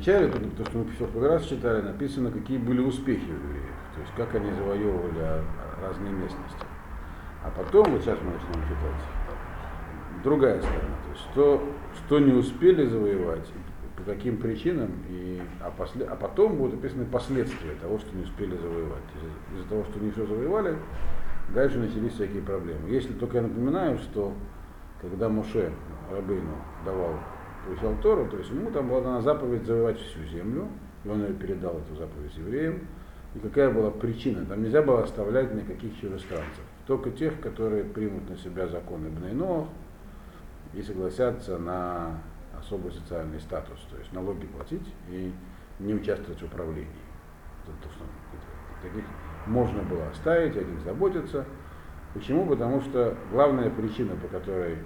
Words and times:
Вначале, 0.00 0.28
то, 0.28 0.38
то, 0.38 0.64
что 0.64 0.78
мы 0.78 0.84
в 0.84 0.96
первый 0.96 1.28
раз 1.28 1.44
читали, 1.44 1.82
написано, 1.82 2.30
какие 2.30 2.56
были 2.56 2.80
успехи 2.80 3.20
евреев, 3.20 3.74
то 3.94 4.00
есть 4.00 4.14
как 4.16 4.34
они 4.34 4.50
завоевывали 4.52 5.42
разные 5.82 6.10
местности. 6.10 6.64
А 7.44 7.50
потом, 7.50 7.84
вот 7.92 8.00
сейчас 8.00 8.18
мы 8.22 8.30
начнем 8.30 8.62
читать, 8.62 10.24
другая 10.24 10.58
сторона, 10.62 10.96
то 11.04 11.10
есть 11.10 11.22
что, 11.30 11.62
что 11.98 12.18
не 12.18 12.32
успели 12.32 12.86
завоевать, 12.86 13.46
по 13.94 14.02
каким 14.04 14.38
причинам, 14.38 14.90
и, 15.10 15.42
а, 15.60 15.70
после, 15.70 16.06
а 16.06 16.16
потом 16.16 16.56
будут 16.56 16.78
описаны 16.78 17.04
последствия 17.04 17.74
того, 17.82 17.98
что 17.98 18.16
не 18.16 18.22
успели 18.22 18.56
завоевать. 18.56 19.02
Из-за, 19.16 19.58
из-за 19.58 19.68
того, 19.68 19.84
что 19.84 20.00
не 20.00 20.12
все 20.12 20.24
завоевали, 20.24 20.76
дальше 21.54 21.78
начались 21.78 22.14
всякие 22.14 22.40
проблемы. 22.40 22.88
Если 22.88 23.12
только 23.12 23.36
я 23.36 23.42
напоминаю, 23.42 23.98
что 23.98 24.32
когда 25.02 25.28
Моше 25.28 25.72
Рабейну 26.10 26.56
давал, 26.86 27.16
получал 27.66 27.94
Тору, 28.02 28.26
то 28.28 28.36
есть 28.38 28.50
ему 28.50 28.70
там 28.70 28.88
была 28.88 29.00
дана 29.00 29.20
заповедь 29.20 29.64
завоевать 29.64 29.98
всю 29.98 30.24
землю, 30.24 30.68
и 31.04 31.08
он 31.08 31.22
ее 31.22 31.34
передал, 31.34 31.78
эту 31.78 31.96
заповедь 31.96 32.36
евреям. 32.36 32.86
И 33.34 33.38
какая 33.38 33.70
была 33.70 33.90
причина? 33.90 34.44
Там 34.44 34.62
нельзя 34.62 34.82
было 34.82 35.04
оставлять 35.04 35.54
никаких 35.54 35.98
чужестранцев. 36.00 36.64
Только 36.86 37.10
тех, 37.10 37.40
которые 37.40 37.84
примут 37.84 38.28
на 38.28 38.36
себя 38.36 38.66
законы 38.66 39.08
Бнейнох 39.08 39.68
и 40.74 40.82
согласятся 40.82 41.58
на 41.58 42.20
особый 42.58 42.92
социальный 42.92 43.40
статус, 43.40 43.78
то 43.90 43.96
есть 43.98 44.12
налоги 44.12 44.46
платить 44.46 44.86
и 45.08 45.32
не 45.78 45.94
участвовать 45.94 46.40
в 46.40 46.44
управлении. 46.44 46.88
Таких 48.82 49.04
можно 49.46 49.82
было 49.82 50.08
оставить, 50.08 50.56
о 50.56 50.64
них 50.64 50.80
заботиться. 50.80 51.44
Почему? 52.14 52.46
Потому 52.46 52.80
что 52.80 53.16
главная 53.30 53.70
причина, 53.70 54.16
по 54.16 54.26
которой 54.26 54.78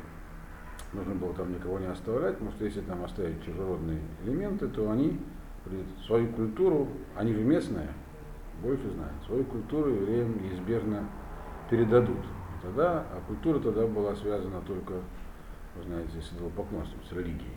нужно 0.94 1.14
было 1.14 1.34
там 1.34 1.52
никого 1.52 1.78
не 1.78 1.86
оставлять, 1.86 2.34
потому 2.34 2.52
что 2.52 2.64
если 2.64 2.80
там 2.80 3.04
оставить 3.04 3.44
чужеродные 3.44 4.00
элементы, 4.24 4.68
то 4.68 4.90
они 4.90 5.18
свою 6.06 6.28
культуру, 6.32 6.88
они 7.16 7.32
же 7.32 7.42
местные, 7.42 7.88
больше 8.62 8.90
знают, 8.90 9.14
свою 9.26 9.44
культуру 9.44 9.90
евреям 9.90 10.42
неизбежно 10.42 11.08
передадут. 11.70 12.18
И 12.18 12.66
тогда, 12.66 13.00
а 13.00 13.22
культура 13.26 13.58
тогда 13.58 13.86
была 13.86 14.14
связана 14.14 14.60
только, 14.62 14.94
вы 15.76 15.82
знаете, 15.84 16.20
с 16.20 16.32
идолопоклонством, 16.32 17.00
с 17.04 17.12
религией. 17.12 17.56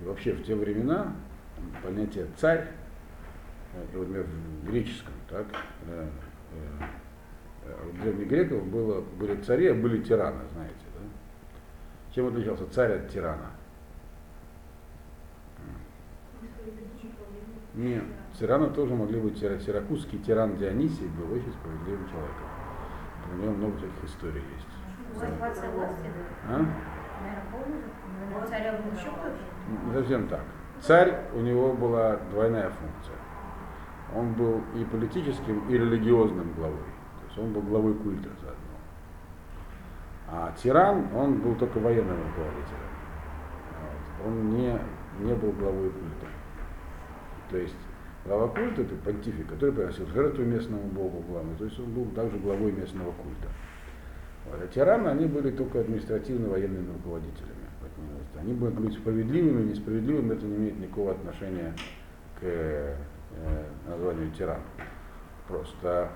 И 0.00 0.04
вообще 0.04 0.32
в 0.32 0.44
те 0.44 0.54
времена 0.54 1.14
понятие 1.82 2.26
царь, 2.36 2.68
вот, 3.94 4.08
например, 4.08 4.26
в 4.62 4.66
греческом, 4.66 5.14
так, 5.28 5.46
э, 5.86 6.08
э, 7.64 7.74
у 7.88 8.02
древних 8.02 8.28
греков 8.28 8.66
было, 8.66 9.00
были 9.00 9.40
цари, 9.42 9.68
а 9.68 9.74
были 9.74 10.02
тираны, 10.02 10.42
знаете? 10.52 10.74
Чем 12.14 12.26
отличался 12.26 12.70
царь 12.70 12.92
от 12.92 13.08
тирана? 13.08 13.50
Нет, 17.74 18.04
тираны 18.38 18.68
тоже 18.68 18.94
могли 18.94 19.18
быть 19.18 19.38
сиракузский 19.38 20.18
тиран 20.18 20.58
Дионисий 20.58 21.08
был 21.08 21.32
очень 21.32 21.52
справедливым 21.52 22.06
человеком. 22.06 22.46
Про 23.24 23.36
него 23.36 23.52
много 23.52 23.78
всяких 23.78 24.04
историй 24.04 24.42
есть. 24.56 24.68
А? 26.48 26.66
Не 29.86 29.92
совсем 29.94 30.28
так. 30.28 30.42
Царь, 30.80 31.18
у 31.34 31.40
него 31.40 31.72
была 31.72 32.16
двойная 32.30 32.68
функция. 32.70 33.16
Он 34.14 34.34
был 34.34 34.62
и 34.74 34.84
политическим, 34.84 35.66
и 35.70 35.78
религиозным 35.78 36.52
главой. 36.54 36.76
То 36.76 37.26
есть 37.26 37.38
он 37.38 37.52
был 37.54 37.62
главой 37.62 37.94
культа. 37.94 38.28
А 40.34 40.54
тиран, 40.62 41.14
он 41.14 41.40
был 41.40 41.54
только 41.56 41.78
военным 41.78 42.16
руководителем. 42.16 42.88
Вот. 43.82 44.26
Он 44.26 44.50
не, 44.56 44.78
не 45.20 45.34
был 45.34 45.52
главой 45.52 45.90
культа. 45.90 46.26
То 47.50 47.58
есть 47.58 47.76
глава 48.24 48.48
культа 48.48 48.80
это 48.80 48.94
понтифик, 49.04 49.46
который 49.46 49.74
приносил 49.74 50.06
жертву 50.06 50.42
местному 50.42 50.84
богу 50.84 51.22
главному. 51.28 51.54
То 51.58 51.66
есть 51.66 51.78
он 51.78 51.92
был 51.92 52.06
также 52.12 52.38
главой 52.38 52.72
местного 52.72 53.12
культа. 53.12 53.48
Вот. 54.46 54.58
А 54.62 54.66
тираны, 54.68 55.08
они 55.08 55.26
были 55.26 55.50
только 55.50 55.80
административно-военными 55.80 56.94
руководителями. 56.94 57.62
Они 58.40 58.54
будут 58.54 58.80
быть 58.80 58.94
справедливыми, 58.94 59.70
несправедливыми, 59.70 60.32
это 60.32 60.46
не 60.46 60.56
имеет 60.56 60.80
никакого 60.80 61.12
отношения 61.12 61.74
к 62.40 62.44
э, 62.44 62.96
названию 63.86 64.30
тиран. 64.32 64.60
Просто 65.46 66.08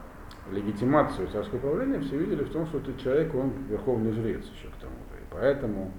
легитимацию 0.50 1.28
царского 1.28 1.58
правления 1.58 2.00
все 2.00 2.16
видели 2.16 2.44
в 2.44 2.50
том, 2.50 2.66
что 2.66 2.78
этот 2.78 2.98
человек, 2.98 3.34
он 3.34 3.52
верховный 3.68 4.12
жрец 4.12 4.44
еще 4.44 4.68
к 4.68 4.80
тому 4.80 4.96
же. 5.10 5.20
И 5.20 5.24
поэтому 5.30 5.92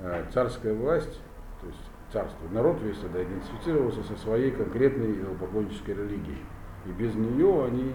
э, 0.00 0.24
царская 0.32 0.74
власть, 0.74 1.20
то 1.60 1.66
есть 1.66 1.90
царство, 2.12 2.48
народ 2.50 2.80
весь 2.82 2.98
тогда 2.98 3.22
идентифицировался 3.22 4.02
со 4.04 4.16
своей 4.16 4.50
конкретной 4.50 5.12
идолопоклоннической 5.12 5.94
религией. 5.94 6.42
И 6.86 6.90
без 6.90 7.14
нее 7.14 7.64
они 7.66 7.92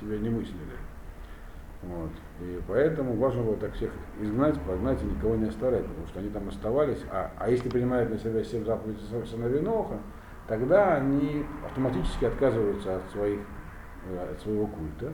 себя 0.00 0.18
не 0.18 0.30
мыслили. 0.30 0.78
Вот. 1.82 2.10
И 2.40 2.60
поэтому 2.66 3.14
важно 3.16 3.42
было 3.42 3.56
так 3.56 3.72
всех 3.74 3.90
изгнать, 4.20 4.60
прогнать 4.62 5.00
и 5.02 5.06
никого 5.06 5.36
не 5.36 5.48
оставлять, 5.48 5.86
потому 5.86 6.06
что 6.08 6.18
они 6.18 6.28
там 6.30 6.48
оставались. 6.48 6.98
А, 7.10 7.30
а 7.38 7.50
если 7.50 7.68
принимают 7.68 8.10
на 8.10 8.18
себя 8.18 8.42
всем 8.42 8.64
заповеди 8.64 8.98
сыновей 9.30 9.60
Ноха, 9.60 9.98
тогда 10.48 10.96
они 10.96 11.44
автоматически 11.64 12.24
отказываются 12.24 12.96
от, 12.96 13.10
своих, 13.10 13.40
от 14.32 14.40
своего 14.40 14.66
культа. 14.66 15.12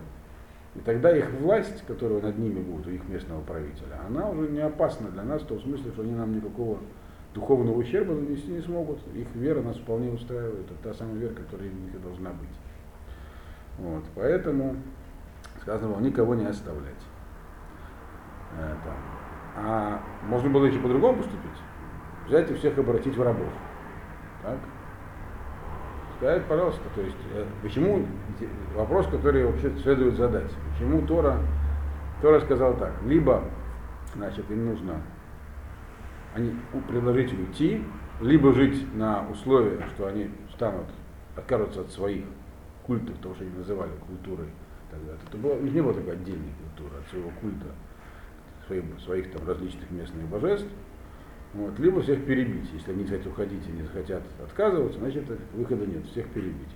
И 0.74 0.80
тогда 0.80 1.16
их 1.16 1.30
власть, 1.40 1.84
которая 1.86 2.20
над 2.20 2.36
ними 2.38 2.60
будет, 2.60 2.86
у 2.86 2.90
их 2.90 3.08
местного 3.08 3.40
правителя, 3.42 4.00
она 4.08 4.28
уже 4.28 4.48
не 4.48 4.60
опасна 4.60 5.08
для 5.10 5.22
нас 5.22 5.42
в 5.42 5.46
том 5.46 5.60
смысле, 5.60 5.92
что 5.92 6.02
они 6.02 6.12
нам 6.12 6.34
никакого 6.34 6.78
духовного 7.32 7.78
ущерба 7.78 8.14
нанести 8.14 8.50
не 8.50 8.60
смогут. 8.60 8.98
Их 9.14 9.28
вера 9.34 9.62
нас 9.62 9.76
вполне 9.76 10.10
устраивает. 10.10 10.70
Это 10.70 10.88
та 10.88 10.94
самая 10.94 11.16
вера, 11.16 11.34
которая 11.34 11.68
у 11.68 11.72
них 11.72 12.02
должна 12.02 12.30
быть. 12.30 12.48
Вот. 13.78 14.04
Поэтому 14.14 14.76
сказано 15.60 15.94
было 15.94 16.00
никого 16.00 16.34
не 16.34 16.46
оставлять. 16.46 16.92
Это. 18.56 18.94
А 19.56 20.00
можно 20.26 20.50
было 20.50 20.66
еще 20.66 20.80
по-другому 20.80 21.18
поступить. 21.18 21.50
Взять 22.26 22.50
и 22.50 22.54
всех 22.54 22.78
обратить 22.78 23.16
в 23.16 23.22
рабов. 23.22 23.52
Так? 24.42 24.58
Сказать, 26.16 26.44
пожалуйста, 26.44 26.82
то 26.94 27.00
есть, 27.00 27.16
э, 27.34 27.44
почему, 27.62 28.06
вопрос, 28.74 29.06
который 29.08 29.44
вообще 29.44 29.72
следует 29.82 30.16
задать, 30.16 30.50
почему 30.72 31.06
Тора, 31.06 31.38
Тора 32.22 32.40
сказал 32.40 32.76
так, 32.76 32.92
либо, 33.04 33.42
значит, 34.14 34.48
им 34.50 34.66
нужно 34.66 35.00
они, 36.34 36.52
предложить 36.88 37.32
уйти, 37.32 37.82
либо 38.20 38.52
жить 38.52 38.94
на 38.94 39.28
условии, 39.28 39.80
что 39.94 40.06
они 40.06 40.30
станут, 40.54 40.86
откажутся 41.36 41.82
от 41.82 41.90
своих 41.90 42.24
культов, 42.86 43.16
того, 43.18 43.34
что 43.34 43.44
они 43.44 43.54
называли 43.56 43.92
культурой, 44.06 44.48
тогда. 44.90 45.14
Это 45.26 45.36
было, 45.36 45.58
не 45.60 45.80
было 45.80 45.94
такой 45.94 46.14
отдельной 46.14 46.52
культуры 46.62 47.00
от 47.00 47.08
своего 47.08 47.30
культа, 47.40 47.66
своих, 48.66 48.84
своих 49.00 49.32
там 49.32 49.46
различных 49.46 49.90
местных 49.90 50.26
божеств. 50.26 50.68
Вот, 51.54 51.78
либо 51.78 52.02
всех 52.02 52.24
перебить. 52.24 52.68
Если 52.72 52.92
они 52.92 53.04
хотят 53.04 53.26
уходить 53.26 53.66
и 53.68 53.72
не 53.72 53.82
захотят 53.82 54.22
отказываться, 54.42 54.98
значит 54.98 55.24
выхода 55.52 55.86
нет, 55.86 56.04
всех 56.06 56.28
перебить. 56.30 56.74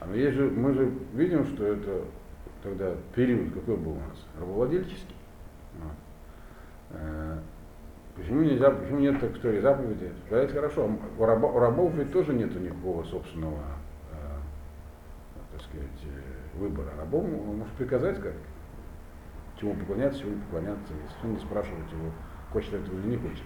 А 0.00 0.12
есть 0.14 0.36
же, 0.36 0.50
мы 0.50 0.74
же 0.74 0.92
видим, 1.14 1.46
что 1.46 1.64
это 1.64 2.02
тогда 2.64 2.94
период 3.14 3.54
какой 3.54 3.76
был 3.76 3.92
у 3.92 4.00
нас? 4.00 4.26
Рабовладельческий. 4.40 5.14
Вот. 5.80 5.92
Э, 6.90 7.38
почему 8.16 8.42
нельзя, 8.42 8.70
почему 8.70 8.98
нет 8.98 9.20
так 9.20 9.36
истории 9.36 9.60
заповеди? 9.60 10.10
Сказать 10.26 10.50
хорошо, 10.50 10.90
у, 11.16 11.24
раба, 11.24 11.48
у 11.48 11.58
рабов 11.60 11.94
ведь 11.94 12.12
тоже 12.12 12.34
нет 12.34 12.54
никакого 12.60 13.04
собственного, 13.04 13.60
э, 14.12 14.16
так 15.52 15.62
сказать, 15.62 16.04
э, 16.04 16.58
выбора. 16.58 16.90
Рабом 16.98 17.34
он 17.48 17.58
может 17.58 17.74
приказать 17.74 18.20
как, 18.20 18.32
чему 19.60 19.74
поклоняться, 19.74 20.20
чему 20.20 20.32
не 20.32 20.40
поклоняться, 20.42 20.92
если 20.92 21.28
не 21.28 21.38
спрашивать 21.38 21.92
его, 21.92 22.10
хочет 22.54 22.72
этого 22.72 22.98
или 23.00 23.08
не 23.08 23.16
хочет. 23.16 23.42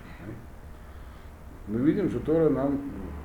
Мы 1.66 1.80
видим, 1.80 2.08
что 2.10 2.20
Тора 2.20 2.50
нам 2.50 2.80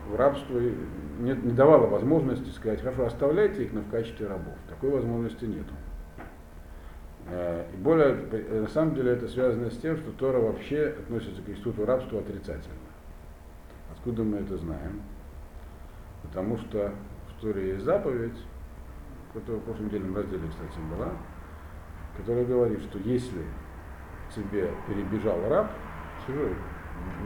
в 0.09 0.15
рабство 0.15 0.59
не, 0.59 1.31
не 1.33 1.51
давала 1.51 1.87
возможности 1.87 2.49
сказать, 2.49 2.81
хорошо, 2.81 3.05
оставляйте 3.05 3.63
их, 3.65 3.73
но 3.73 3.81
в 3.81 3.89
качестве 3.89 4.27
рабов. 4.27 4.55
Такой 4.69 4.89
возможности 4.89 5.45
нет. 5.45 5.65
Э, 7.27 7.65
и 7.73 7.77
более, 7.77 8.15
на 8.61 8.67
самом 8.67 8.95
деле 8.95 9.11
это 9.11 9.27
связано 9.27 9.69
с 9.69 9.77
тем, 9.77 9.97
что 9.97 10.11
Тора 10.11 10.39
вообще 10.39 10.95
относится 10.99 11.41
к 11.41 11.49
институту 11.49 11.85
рабства 11.85 12.19
отрицательно. 12.19 12.75
Откуда 13.91 14.23
мы 14.23 14.37
это 14.37 14.57
знаем? 14.57 15.01
Потому 16.23 16.57
что 16.57 16.93
в 17.29 17.41
Торе 17.41 17.73
есть 17.73 17.83
заповедь, 17.83 18.37
которая 19.33 19.61
в 19.61 19.65
прошлом 19.65 19.87
недельном 19.87 20.15
разделе, 20.15 20.47
кстати, 20.49 20.79
была, 20.89 21.11
которая 22.17 22.45
говорит, 22.45 22.81
что 22.81 22.99
если 22.99 23.41
тебе 24.35 24.71
перебежал 24.87 25.37
раб, 25.49 25.71
чужой, 26.25 26.53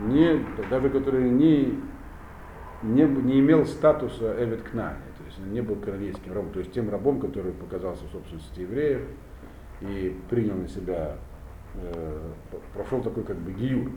не, 0.06 0.44
даже 0.70 0.90
который 0.90 1.30
не, 1.30 1.78
не, 2.82 3.02
не 3.02 3.40
имел 3.40 3.66
статуса 3.66 4.34
Эвид 4.42 4.62
Кнани, 4.62 4.98
то 5.18 5.24
есть 5.26 5.38
он 5.38 5.52
не 5.52 5.60
был 5.60 5.76
королевским 5.76 6.32
рабом, 6.32 6.52
то 6.52 6.60
есть 6.60 6.72
тем 6.72 6.90
рабом, 6.90 7.20
который 7.20 7.52
показался 7.52 8.04
в 8.04 8.10
собственности 8.10 8.60
евреев 8.60 9.02
и 9.80 10.16
принял 10.28 10.56
на 10.56 10.68
себя, 10.68 11.16
э, 11.74 12.30
прошел 12.74 13.02
такой 13.02 13.24
как 13.24 13.36
бы 13.36 13.52
гиюр, 13.52 13.90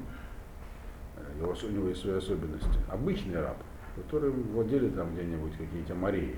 его, 1.39 1.53
у 1.63 1.71
него 1.71 1.87
есть 1.89 2.01
свои 2.01 2.15
особенности. 2.15 2.79
Обычный 2.89 3.39
раб, 3.39 3.57
которые 3.95 4.31
владели 4.31 4.89
там 4.89 5.13
где-нибудь 5.13 5.53
какие-то 5.57 5.95
морей. 5.95 6.35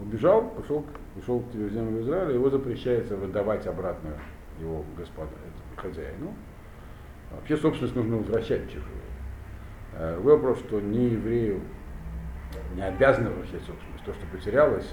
Убежал, 0.00 0.50
пошел, 0.50 0.84
пошел 1.16 1.40
в 1.40 1.52
землю 1.52 2.02
Израиля, 2.02 2.32
его 2.32 2.50
запрещается 2.50 3.16
выдавать 3.16 3.66
обратно 3.66 4.10
его 4.60 4.84
господа, 4.96 5.30
хозяину. 5.78 6.34
Вообще 7.30 7.56
собственность 7.56 7.96
нужно 7.96 8.16
возвращать 8.18 8.66
чужую. 8.68 9.02
Э, 9.94 10.18
вопрос, 10.20 10.58
что 10.60 10.80
не 10.80 11.10
еврею 11.10 11.60
не 12.74 12.82
обязаны 12.82 13.30
возвращать 13.30 13.62
собственность. 13.62 14.04
То, 14.04 14.14
что 14.14 14.26
потерялось, 14.26 14.90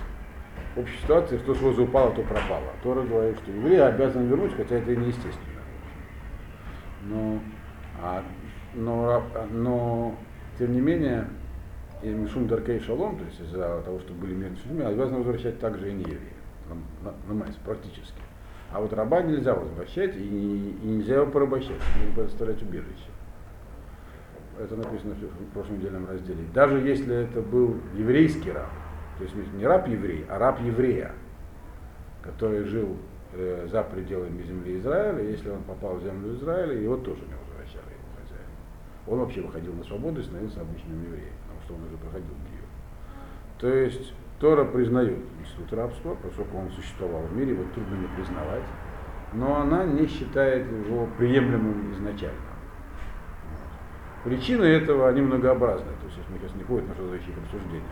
в 0.75 0.79
общей 0.79 0.97
ситуации, 0.97 1.37
что 1.37 1.55
сразу 1.55 1.83
упало, 1.83 2.13
то 2.13 2.21
пропало. 2.23 2.71
Тора 2.83 3.03
говорит, 3.03 3.37
что 3.39 3.51
евреи 3.51 3.79
обязаны 3.79 4.27
вернуть, 4.27 4.55
хотя 4.55 4.75
это 4.75 4.91
и 4.91 4.97
неестественно. 4.97 5.61
Но, 7.03 7.39
а, 8.01 8.23
но, 8.73 9.23
но 9.51 10.15
тем 10.57 10.73
не 10.73 10.81
менее, 10.81 11.27
и 12.01 12.09
Мишум 12.09 12.47
Даркей 12.47 12.79
Шалом, 12.79 13.17
то 13.17 13.25
есть 13.25 13.39
из-за 13.39 13.81
того, 13.83 13.99
что 13.99 14.13
были 14.13 14.33
мирные 14.33 14.57
с 14.57 14.65
людьми, 14.65 14.83
обязаны 14.83 15.19
возвращать 15.19 15.59
также 15.59 15.89
и 15.89 15.93
не 15.93 16.03
евреи. 16.03 16.33
На, 17.03 17.33
на, 17.33 17.45
на 17.45 17.45
практически. 17.63 18.19
А 18.71 18.81
вот 18.81 18.91
раба 18.93 19.21
нельзя 19.21 19.55
возвращать 19.55 20.15
и, 20.15 20.19
и 20.19 20.85
нельзя 20.85 21.15
его 21.15 21.27
порабощать, 21.27 21.79
нельзя 21.97 22.13
предоставлять 22.15 22.61
убежище. 22.61 23.09
Это 24.59 24.75
написано 24.75 25.15
в 25.15 25.53
прошлом 25.53 25.77
недельном 25.77 26.07
разделе. 26.07 26.45
Даже 26.53 26.79
если 26.79 27.23
это 27.23 27.41
был 27.41 27.77
еврейский 27.93 28.51
раб, 28.51 28.69
то 29.17 29.23
есть 29.23 29.35
не 29.53 29.65
раб 29.65 29.87
еврей, 29.87 30.25
а 30.29 30.39
раб 30.39 30.61
еврея, 30.61 31.11
который 32.21 32.63
жил 32.63 32.97
э, 33.33 33.67
за 33.69 33.83
пределами 33.83 34.43
земли 34.43 34.79
Израиля, 34.79 35.23
если 35.23 35.49
он 35.49 35.63
попал 35.63 35.95
в 35.95 36.03
землю 36.03 36.35
Израиля, 36.35 36.73
его 36.73 36.97
тоже 36.97 37.21
не 37.21 37.33
возвращали 37.33 37.93
его 37.93 38.07
хозяин. 38.19 38.49
Он 39.07 39.19
вообще 39.19 39.41
выходил 39.41 39.73
на 39.73 39.83
свободу 39.83 40.21
и 40.21 40.23
становился 40.23 40.61
обычным 40.61 41.03
евреем, 41.03 41.33
потому 41.43 41.61
что 41.61 41.73
он 41.75 41.83
уже 41.83 41.97
проходил 41.97 42.33
гию. 42.49 42.63
То 43.59 43.67
есть 43.67 44.13
Тора 44.39 44.65
признает 44.65 45.19
институт 45.39 45.73
рабства, 45.73 46.15
поскольку 46.21 46.57
он 46.57 46.69
существовал 46.71 47.21
в 47.23 47.35
мире, 47.35 47.53
его 47.53 47.63
трудно 47.73 47.95
не 47.95 48.07
признавать, 48.15 48.63
но 49.33 49.61
она 49.61 49.85
не 49.85 50.07
считает 50.07 50.65
его 50.87 51.07
приемлемым 51.17 51.93
изначально. 51.93 52.39
Причины 54.23 54.63
этого, 54.63 55.07
они 55.07 55.21
многообразны, 55.21 55.91
то 56.01 56.07
есть 56.07 56.17
мы 56.29 56.39
сейчас 56.39 56.55
не 56.55 56.63
ходят 56.63 56.87
на 56.87 56.95
философических 56.95 57.37
обсуждениях. 57.43 57.83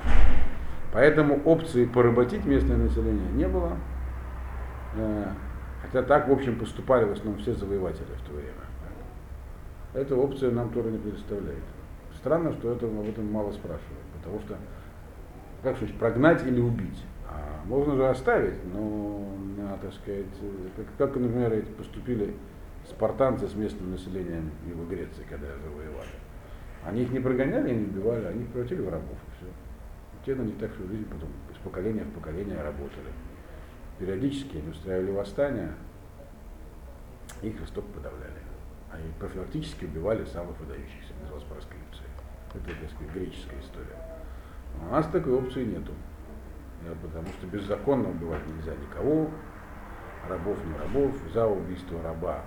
Поэтому 0.92 1.42
опции 1.45 1.86
поработить 1.86 2.45
местное 2.45 2.78
население 2.78 3.31
не 3.34 3.48
было, 3.48 3.78
э, 4.95 5.25
хотя 5.81 6.04
так, 6.04 6.28
в 6.28 6.31
общем, 6.31 6.57
поступали 6.57 7.06
в 7.06 7.12
основном 7.12 7.40
все 7.40 7.54
завоеватели 7.54 8.06
в 8.06 8.28
то 8.28 8.34
время. 8.34 8.51
Эту 9.94 10.18
опцию 10.18 10.54
нам 10.54 10.69
Тора 10.69 10.90
не 10.90 10.98
предоставляет. 10.98 11.63
Странно, 12.18 12.51
что 12.54 12.72
это, 12.72 12.86
об 12.86 13.07
этом 13.07 13.31
мало 13.31 13.51
спрашивают, 13.51 14.06
потому 14.18 14.40
что, 14.40 14.56
как 15.63 15.77
сказать, 15.77 15.95
прогнать 15.95 16.45
или 16.45 16.60
убить. 16.60 17.04
А 17.27 17.62
можно 17.65 17.95
же 17.95 18.07
оставить, 18.07 18.60
но, 18.74 19.25
так 19.81 19.94
сказать, 19.94 20.25
как, 20.75 20.86
как 20.98 21.15
например, 21.15 21.65
поступили 21.77 22.36
спартанцы 22.88 23.48
с 23.48 23.56
местным 23.56 23.92
населением 23.92 24.51
Юга 24.68 24.95
Греции, 24.95 25.25
когда 25.30 25.48
завоевали. 25.48 26.10
Они 26.86 27.04
их 27.04 27.12
не 27.12 27.19
прогоняли 27.19 27.74
не 27.74 27.86
убивали, 27.86 28.25
они 28.25 28.44
их 28.44 28.50
превратили 28.50 28.81
в 28.81 28.89
рабов, 28.89 29.18
все. 29.38 29.48
Те 30.25 30.36
на 30.36 30.44
них 30.44 30.57
так 30.57 30.74
всю 30.74 30.86
жизнь 30.88 31.06
потом 31.06 31.30
из 31.51 31.57
поколения 31.57 32.04
в 32.04 32.12
поколение 32.12 32.62
работали. 32.62 33.12
Периодически 34.00 34.57
они 34.57 34.69
устраивали 34.69 35.12
восстания, 35.12 35.74
их 37.42 37.57
жестоко 37.59 37.88
подавляли. 37.94 38.42
Они 38.92 39.06
профилактически 39.18 39.86
убивали 39.86 40.25
самых 40.25 40.59
выдающихся, 40.59 41.13
называлось 41.21 41.45
проскрипцией. 41.45 42.09
Это, 42.54 42.66
так 42.66 42.92
сказать, 42.92 43.13
греческая 43.13 43.59
история. 43.62 44.12
У 44.81 44.92
нас 44.92 45.08
такой 45.08 45.34
опции 45.34 45.66
нету. 45.66 45.92
Потому 47.02 47.28
что 47.28 47.48
беззаконно 47.48 48.10
убивать 48.10 48.46
нельзя 48.46 48.74
никого, 48.75 49.30
рабов 50.28 50.58
не 50.66 50.78
рабов, 50.78 51.16
за 51.34 51.48
убийство 51.48 52.02
раба 52.02 52.42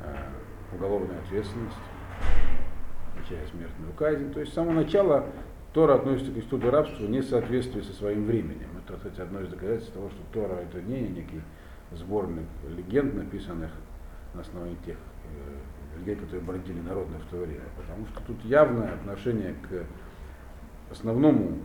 э, 0.00 0.74
уголовная 0.74 1.18
ответственность, 1.18 1.76
включая 3.12 3.46
смертную 3.46 3.92
казнь. 3.92 4.32
То 4.32 4.40
есть 4.40 4.52
с 4.52 4.54
самого 4.54 4.72
начала 4.72 5.26
Тора 5.74 5.96
относится 5.96 6.32
к 6.32 6.36
институту 6.36 6.70
рабства 6.70 7.04
в 7.04 7.22
соответствии 7.22 7.82
со 7.82 7.92
своим 7.92 8.24
временем. 8.26 8.68
Это, 8.86 8.96
кстати, 8.96 9.20
одно 9.20 9.40
из 9.40 9.48
доказательств 9.48 9.92
того, 9.92 10.08
что 10.08 10.20
Тора 10.32 10.54
это 10.54 10.80
не 10.80 11.00
некий 11.08 11.42
сборник 11.92 12.46
легенд, 12.68 13.14
написанных 13.14 13.72
на 14.34 14.40
основании 14.40 14.76
тех 14.86 14.96
э, 14.96 15.98
людей, 15.98 16.16
которые 16.16 16.42
бродили 16.42 16.80
народно 16.80 17.18
в 17.18 17.24
то 17.30 17.36
время. 17.36 17.64
Потому 17.76 18.06
что 18.06 18.20
тут 18.26 18.42
явное 18.44 18.94
отношение 18.94 19.54
к 19.54 19.84
основному 20.94 21.58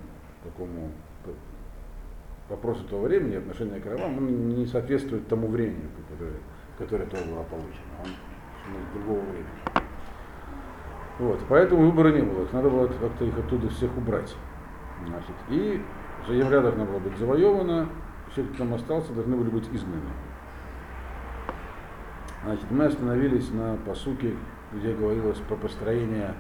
такому 0.44 0.92
вопросу 2.50 2.84
того 2.86 3.04
времени, 3.04 3.36
отношение 3.36 3.80
к 3.80 3.86
рабам, 3.86 4.18
он 4.18 4.50
не 4.50 4.66
соответствует 4.66 5.28
тому 5.28 5.48
времени, 5.48 5.88
которое, 6.10 6.34
которое 6.78 7.06
тоже 7.06 7.26
было 7.26 7.44
получено. 7.44 7.84
Он 8.04 8.82
из 8.82 8.94
другого 8.94 9.24
времени. 9.26 9.86
Вот, 11.20 11.40
поэтому 11.48 11.86
выбора 11.86 12.12
не 12.12 12.22
было. 12.22 12.48
Надо 12.52 12.70
было 12.70 12.88
как-то 12.88 13.26
их 13.26 13.38
оттуда 13.38 13.70
всех 13.70 13.96
убрать. 13.98 14.36
Значит, 15.06 15.36
и 15.50 15.82
земля 16.28 16.62
должна 16.62 16.86
была 16.86 17.00
быть 17.00 17.18
завоевана, 17.18 17.88
все, 18.32 18.44
кто 18.44 18.58
там 18.60 18.74
остался, 18.74 19.14
должны 19.14 19.36
были 19.36 19.50
быть 19.50 19.68
изгнаны. 19.72 20.02
Значит, 22.44 22.66
мы 22.72 22.86
остановились 22.86 23.52
на 23.52 23.76
посуке, 23.86 24.34
где 24.74 24.94
говорилось 24.94 25.40
про 25.40 25.56
построение 25.56 26.34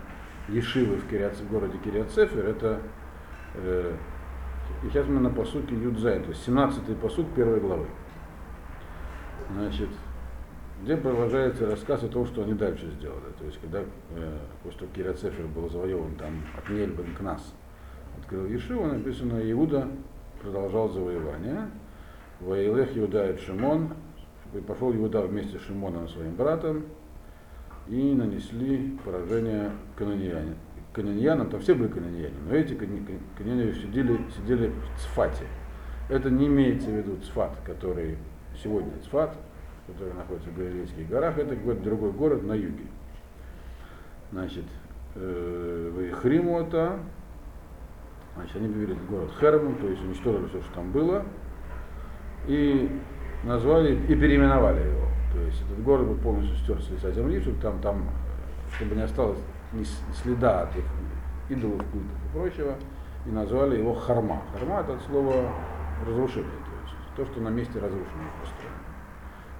Ешивы 0.52 0.98
в, 0.98 1.08
Кириац, 1.08 1.38
в 1.38 1.50
городе 1.50 1.78
Кириацефер. 1.84 2.46
Это 2.46 2.82
э, 3.56 3.94
сейчас 4.84 5.08
мы 5.08 5.20
на 5.20 5.30
посуке 5.30 5.76
Юдзай, 5.76 6.20
то 6.22 6.30
есть 6.30 6.48
17-й 6.48 6.96
посук 6.96 7.28
первой 7.36 7.60
главы. 7.60 7.88
Значит, 9.52 9.90
где 10.84 10.96
продолжается 10.96 11.70
рассказ 11.70 12.04
о 12.04 12.08
том, 12.08 12.26
что 12.26 12.44
они 12.44 12.54
дальше 12.54 12.90
сделали. 12.92 13.32
То 13.38 13.46
есть, 13.46 13.60
когда, 13.62 13.82
э, 13.82 14.38
после 14.64 14.80
того, 14.80 14.92
Кирацефер 14.94 15.48
был 15.48 15.70
завоеван, 15.70 16.16
там 16.16 16.42
от 16.58 16.70
Нельбен 16.70 17.16
к 17.16 17.22
нас 17.22 17.54
открыл 18.20 18.46
Ешиву, 18.46 18.86
написано, 18.86 19.40
Иуда 19.52 19.88
продолжал 20.42 20.90
завоевание. 20.90 21.70
Ваилех 22.40 22.98
Иуда 22.98 23.32
и 23.32 23.38
Шимон, 23.38 23.94
и 24.54 24.60
пошел 24.60 24.94
Иуда 24.96 25.22
вместе 25.24 25.60
с 25.60 25.62
Шимоном, 25.64 26.08
своим 26.08 26.36
братом, 26.36 26.86
и 27.90 28.14
нанесли 28.14 28.98
поражение 29.04 29.72
каноньянам. 29.98 30.56
Каноньянам, 30.94 31.50
там 31.50 31.60
все 31.60 31.74
были 31.74 31.88
каноньяне, 31.90 32.36
но 32.48 32.56
эти 32.56 32.74
каноньяне 32.74 33.74
сидели, 33.74 34.20
сидели 34.36 34.68
в 34.68 35.00
Цфате. 35.00 35.46
Это 36.08 36.30
не 36.30 36.48
имеется 36.48 36.90
в 36.90 36.94
виду 36.94 37.18
Цфат, 37.18 37.52
который 37.66 38.18
сегодня 38.62 38.92
Цфат, 39.04 39.36
который 39.88 40.14
находится 40.14 40.50
в 40.50 40.58
Галилейских 40.58 41.08
горах, 41.08 41.38
это 41.38 41.56
какой-то 41.56 41.84
другой 41.84 42.12
город 42.12 42.44
на 42.44 42.54
юге. 42.54 42.86
Значит, 44.32 44.66
э, 45.16 45.92
в 45.94 46.22
Хримота, 46.22 47.00
значит, 48.36 48.56
они 48.56 48.84
этот 48.84 49.06
город 49.08 49.32
Хермом, 49.40 49.76
то 49.76 49.88
есть 49.88 50.02
уничтожили 50.04 50.48
все, 50.48 50.62
что 50.62 50.74
там 50.76 50.92
было, 50.92 51.24
и 52.48 52.90
назвали 53.44 53.96
и 53.96 54.16
переименовали 54.16 54.80
его. 54.80 55.09
То 55.34 55.40
есть 55.42 55.62
этот 55.62 55.84
город 55.84 56.08
был 56.08 56.16
полностью 56.16 56.56
стер 56.58 56.82
с 56.82 56.90
лица 56.90 57.12
земли, 57.12 57.40
чтобы 57.42 57.62
там, 57.62 57.80
там, 57.82 58.10
чтобы 58.76 58.96
не 58.96 59.04
осталось 59.04 59.40
ни 59.74 59.84
следа 60.24 60.64
от 60.64 60.76
их 60.76 60.86
идолов, 61.50 61.84
культов 61.92 62.18
и 62.26 62.38
прочего, 62.38 62.76
и 63.26 63.30
назвали 63.30 63.78
его 63.78 63.94
Харма. 63.94 64.42
Харма 64.54 64.82
это 64.82 64.94
от 64.94 65.02
слова 65.04 65.52
разрушение, 66.08 66.50
то 66.50 66.82
есть 66.84 66.96
то, 67.16 67.26
что 67.26 67.42
на 67.42 67.50
месте 67.50 67.80
разрушено 67.80 68.24
построено 68.42 68.90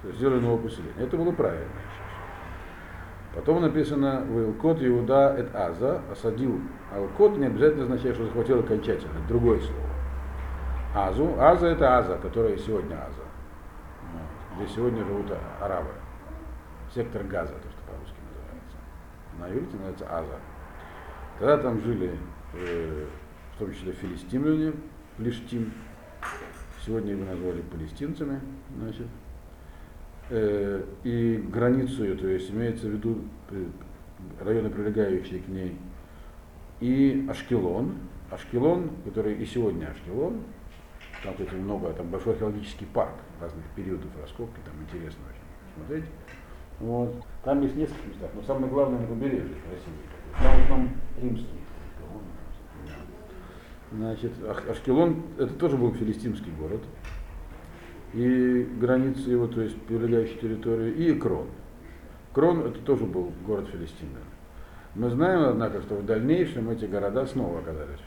то 0.02 0.08
есть 0.08 0.18
сделали 0.18 0.40
новое 0.40 0.62
поселение. 0.62 0.94
Это 0.98 1.16
было 1.16 1.30
правильно. 1.32 1.66
Потом 3.34 3.62
написано 3.62 4.24
Вилкот 4.28 4.82
Иуда 4.82 5.36
эт 5.38 5.54
Аза, 5.54 6.00
осадил. 6.10 6.60
Алкот 6.92 7.36
не 7.38 7.46
обязательно 7.46 7.84
означает, 7.84 8.16
что 8.16 8.24
захватил 8.24 8.60
окончательно, 8.60 9.12
это 9.12 9.28
другое 9.28 9.60
слово. 9.60 9.86
Азу, 10.94 11.36
Аза 11.38 11.68
это 11.68 11.98
Аза, 11.98 12.18
которая 12.20 12.56
сегодня 12.56 12.94
Аза. 12.94 13.22
Где 14.60 14.68
сегодня 14.74 15.02
живут 15.06 15.26
арабы. 15.58 15.88
Сектор 16.94 17.24
Газа, 17.24 17.54
то, 17.54 17.70
что 17.70 17.80
по-русски 17.90 18.16
называется. 18.28 18.76
На 19.38 19.48
иврите 19.50 19.72
называется 19.72 20.18
Аза. 20.18 20.38
Тогда 21.38 21.56
там 21.56 21.80
жили 21.80 22.18
э, 22.52 23.06
в 23.54 23.58
том 23.58 23.72
числе 23.72 23.92
филистимляне, 23.92 24.74
Плештим. 25.16 25.72
Сегодня 26.84 27.12
его 27.12 27.24
назвали 27.24 27.62
палестинцами, 27.62 28.38
значит. 28.76 29.06
Э, 30.28 30.84
и 31.04 31.38
границу 31.38 32.04
ее, 32.04 32.16
то 32.16 32.28
есть 32.28 32.50
имеется 32.50 32.86
в 32.86 32.90
виду 32.90 33.24
э, 33.52 33.64
районы, 34.40 34.68
прилегающие 34.68 35.40
к 35.40 35.48
ней, 35.48 35.78
и 36.80 37.26
Ашкелон, 37.30 37.94
Ашкелон, 38.30 38.90
который 39.06 39.36
и 39.36 39.46
сегодня 39.46 39.86
Ашкелон, 39.86 40.42
там, 41.22 41.34
кстати, 41.34 41.54
много, 41.54 41.92
там 41.92 42.08
большой 42.08 42.32
археологический 42.32 42.86
парк 42.86 43.14
разных 43.40 43.64
периодов 43.76 44.10
раскопки, 44.20 44.58
там 44.64 44.74
интересно 44.82 45.22
очень 45.28 45.76
смотреть. 45.76 46.04
Вот. 46.80 47.14
Там 47.44 47.60
есть 47.60 47.76
несколько 47.76 48.08
местах, 48.08 48.30
но 48.34 48.42
самое 48.42 48.72
главное 48.72 49.00
на 49.00 49.06
побережье 49.06 49.54
красивый. 49.68 50.00
Там, 50.42 50.68
там 50.68 50.90
римский. 51.20 51.60
Значит, 53.92 54.32
Ашкелон 54.68 55.22
это 55.36 55.52
тоже 55.54 55.76
был 55.76 55.92
филистимский 55.92 56.52
город. 56.52 56.80
И 58.14 58.68
границы 58.80 59.30
его, 59.30 59.46
то 59.46 59.60
есть 59.60 59.80
прилегающей 59.82 60.38
территории, 60.38 60.92
и 60.92 61.18
Крон. 61.18 61.48
Крон 62.32 62.60
это 62.60 62.78
тоже 62.80 63.04
был 63.04 63.32
город 63.46 63.68
филистимлян. 63.70 64.22
Мы 64.94 65.10
знаем, 65.10 65.48
однако, 65.48 65.82
что 65.82 65.96
в 65.96 66.06
дальнейшем 66.06 66.70
эти 66.70 66.84
города 66.86 67.26
снова 67.26 67.60
оказались 67.60 67.98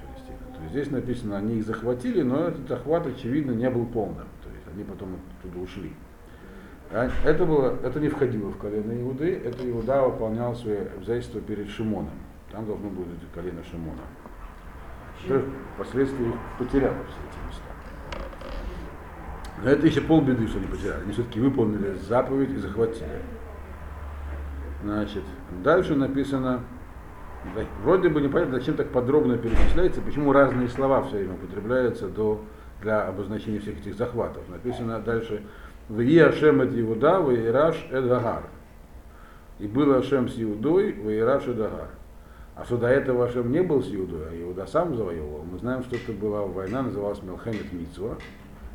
здесь 0.70 0.91
написано, 0.91 1.38
они 1.38 1.58
их 1.58 1.65
захватили, 1.65 2.22
но 2.22 2.48
этот 2.48 2.67
захват, 2.67 3.08
очевидно, 3.08 3.51
не 3.51 3.70
был 3.70 3.86
полным. 3.86 4.27
То 4.43 4.50
есть 4.50 4.67
они 4.74 4.84
потом 4.84 5.17
оттуда 5.39 5.60
ушли. 5.60 5.93
А 6.91 7.10
это, 7.25 7.46
было, 7.46 7.77
это 7.84 8.00
не 8.00 8.10
входило 8.10 8.51
в 8.51 8.58
колено 8.58 8.91
Иуды, 9.01 9.41
это 9.43 9.67
Иуда 9.70 10.03
выполнял 10.03 10.55
свои 10.55 10.77
обязательства 10.77 11.41
перед 11.41 11.67
Шимоном. 11.67 12.13
Там 12.51 12.67
должно 12.67 12.89
было 12.89 13.05
быть 13.05 13.20
колено 13.34 13.63
Шимона. 13.63 14.03
Что 15.25 15.43
впоследствии 15.75 16.27
их 16.27 16.36
потеряло 16.60 16.96
все 17.08 17.17
эти 17.29 17.48
места. 17.48 17.63
Но 19.63 19.70
это 19.70 19.88
еще 19.88 20.01
полбеды, 20.01 20.48
что 20.48 20.60
они 20.60 20.67
потеряли. 20.67 21.01
Они 21.01 21.13
все-таки 21.13 21.39
выполнили 21.39 21.96
заповедь 21.96 22.51
и 22.51 22.58
захватили. 22.58 23.22
Значит, 24.84 25.24
дальше 25.63 25.96
написано, 25.96 26.62
вроде 27.84 28.10
бы 28.10 28.22
непонятно, 28.22 28.60
зачем 28.60 28.76
так 28.76 28.90
подробно 28.90 29.38
перечисляется, 29.38 30.02
почему 30.02 30.32
разные 30.32 30.70
слова 30.70 31.04
все 31.04 31.18
время 31.18 31.34
употребляются 31.34 32.08
до, 32.08 32.42
для 32.82 33.08
обозначения 33.08 33.60
всех 33.60 33.80
этих 33.80 33.96
захватов. 33.96 34.44
Написано 34.50 35.00
дальше, 35.00 35.44
в 35.90 36.00
Ашем 36.00 36.62
от 36.62 36.74
Иуда, 36.74 37.20
в 37.20 37.34
Ираш 37.34 37.88
Эдагар. 37.92 38.44
И 39.60 39.68
был 39.68 39.94
Ашем 39.94 40.30
с 40.30 40.42
Иудой, 40.42 40.94
в 40.94 41.10
Ираш 41.10 41.48
Эдагар. 41.48 41.90
А 42.56 42.66
что 42.66 42.78
до 42.78 42.88
этого 42.88 43.26
Ашем 43.26 43.52
не 43.52 43.62
был 43.62 43.82
с 43.82 43.94
Иудой, 43.94 44.28
а 44.30 44.44
Иуда 44.44 44.66
сам 44.68 44.96
завоевывал, 44.96 45.44
мы 45.44 45.58
знаем, 45.58 45.84
что 45.84 45.96
это 45.96 46.12
была 46.14 46.42
война, 46.42 46.84
называлась 46.84 47.22
Мелхемет 47.24 47.72
Мицва, 47.74 48.16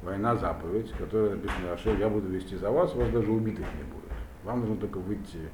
война 0.02 0.36
заповедь, 0.36 0.90
которая 0.98 1.30
написана 1.30 1.72
Ашем, 1.72 1.98
я 1.98 2.08
буду 2.08 2.28
вести 2.28 2.56
за 2.56 2.70
вас, 2.70 2.94
вас 2.94 3.08
даже 3.10 3.30
убитых 3.30 3.66
не 3.76 3.84
будет. 3.84 4.12
Вам 4.44 4.60
нужно 4.60 4.76
только 4.76 4.98
выйти, 4.98 5.48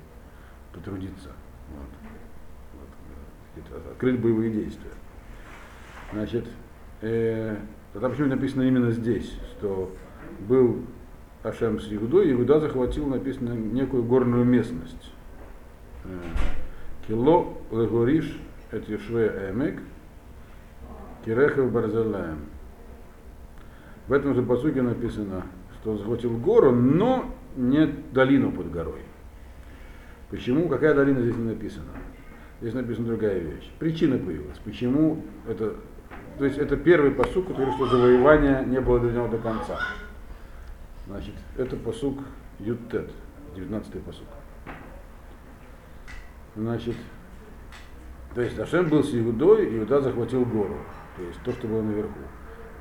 потрудиться. 0.72 1.30
Вот. 1.70 2.03
Открыть 3.90 4.20
боевые 4.20 4.50
действия. 4.50 4.90
Значит, 6.12 6.46
э, 7.00 7.56
тогда 7.92 8.08
почему 8.08 8.28
написано 8.28 8.62
именно 8.62 8.90
здесь, 8.90 9.32
что 9.52 9.92
был 10.40 10.82
Ашем 11.42 11.80
с 11.80 11.92
Иудой, 11.92 12.32
Иуда 12.32 12.60
захватил, 12.60 13.06
написано, 13.06 13.52
некую 13.52 14.04
горную 14.04 14.44
местность. 14.44 15.12
Э, 16.04 16.08
Кило 17.06 17.58
легориш 17.70 18.38
эт 18.70 18.88
Ешве 18.88 19.50
Эмек, 19.52 19.80
Кирехев 21.24 21.70
Барзелаем. 21.70 22.38
В 24.08 24.12
этом 24.12 24.34
же 24.34 24.42
посуке 24.42 24.82
написано, 24.82 25.46
что 25.80 25.96
захватил 25.96 26.36
гору, 26.36 26.72
но 26.72 27.30
не 27.56 27.86
долину 28.12 28.52
под 28.52 28.70
горой. 28.70 29.00
Почему? 30.30 30.68
Какая 30.68 30.94
долина 30.94 31.20
здесь 31.20 31.36
не 31.36 31.44
написана? 31.44 31.90
Здесь 32.60 32.74
написана 32.74 33.08
другая 33.08 33.38
вещь. 33.38 33.70
Причина 33.78 34.18
появилась. 34.18 34.58
Почему 34.64 35.22
это... 35.48 35.76
То 36.38 36.44
есть 36.44 36.58
это 36.58 36.76
первый 36.76 37.12
посук, 37.12 37.48
который 37.48 37.72
что 37.74 37.86
завоевание 37.86 38.64
не 38.66 38.80
было 38.80 38.98
доведено 38.98 39.28
до 39.28 39.38
конца. 39.38 39.78
Значит, 41.06 41.34
это 41.56 41.76
посук 41.76 42.18
Ютет, 42.58 43.10
19-й 43.56 44.00
посук. 44.00 44.26
Значит, 46.56 46.96
то 48.34 48.40
есть 48.40 48.58
Ашем 48.58 48.88
был 48.88 49.04
с 49.04 49.14
Иудой, 49.14 49.78
Иуда 49.78 50.00
захватил 50.00 50.44
гору, 50.44 50.76
то 51.16 51.22
есть 51.22 51.40
то, 51.44 51.52
что 51.52 51.68
было 51.68 51.82
наверху. 51.82 52.18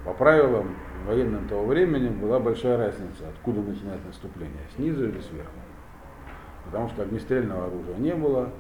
По 0.05 0.13
правилам 0.13 0.75
военным 1.05 1.47
того 1.47 1.65
времени 1.65 2.09
была 2.09 2.39
большая 2.39 2.77
разница, 2.77 3.29
откуда 3.29 3.61
начинать 3.61 4.03
наступление, 4.05 4.63
снизу 4.75 5.07
или 5.07 5.19
сверху. 5.21 5.51
Потому 6.65 6.89
что 6.89 7.03
огнестрельного 7.03 7.67
оружия 7.67 7.95
не 7.97 8.15
было, 8.15 8.51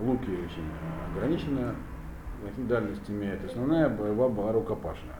луки 0.00 0.30
очень 0.30 0.68
ограниченная 1.14 1.74
дальность 2.56 3.08
имеют. 3.08 3.44
Основная 3.44 3.88
была 3.88 4.52
рукопашная. 4.52 5.16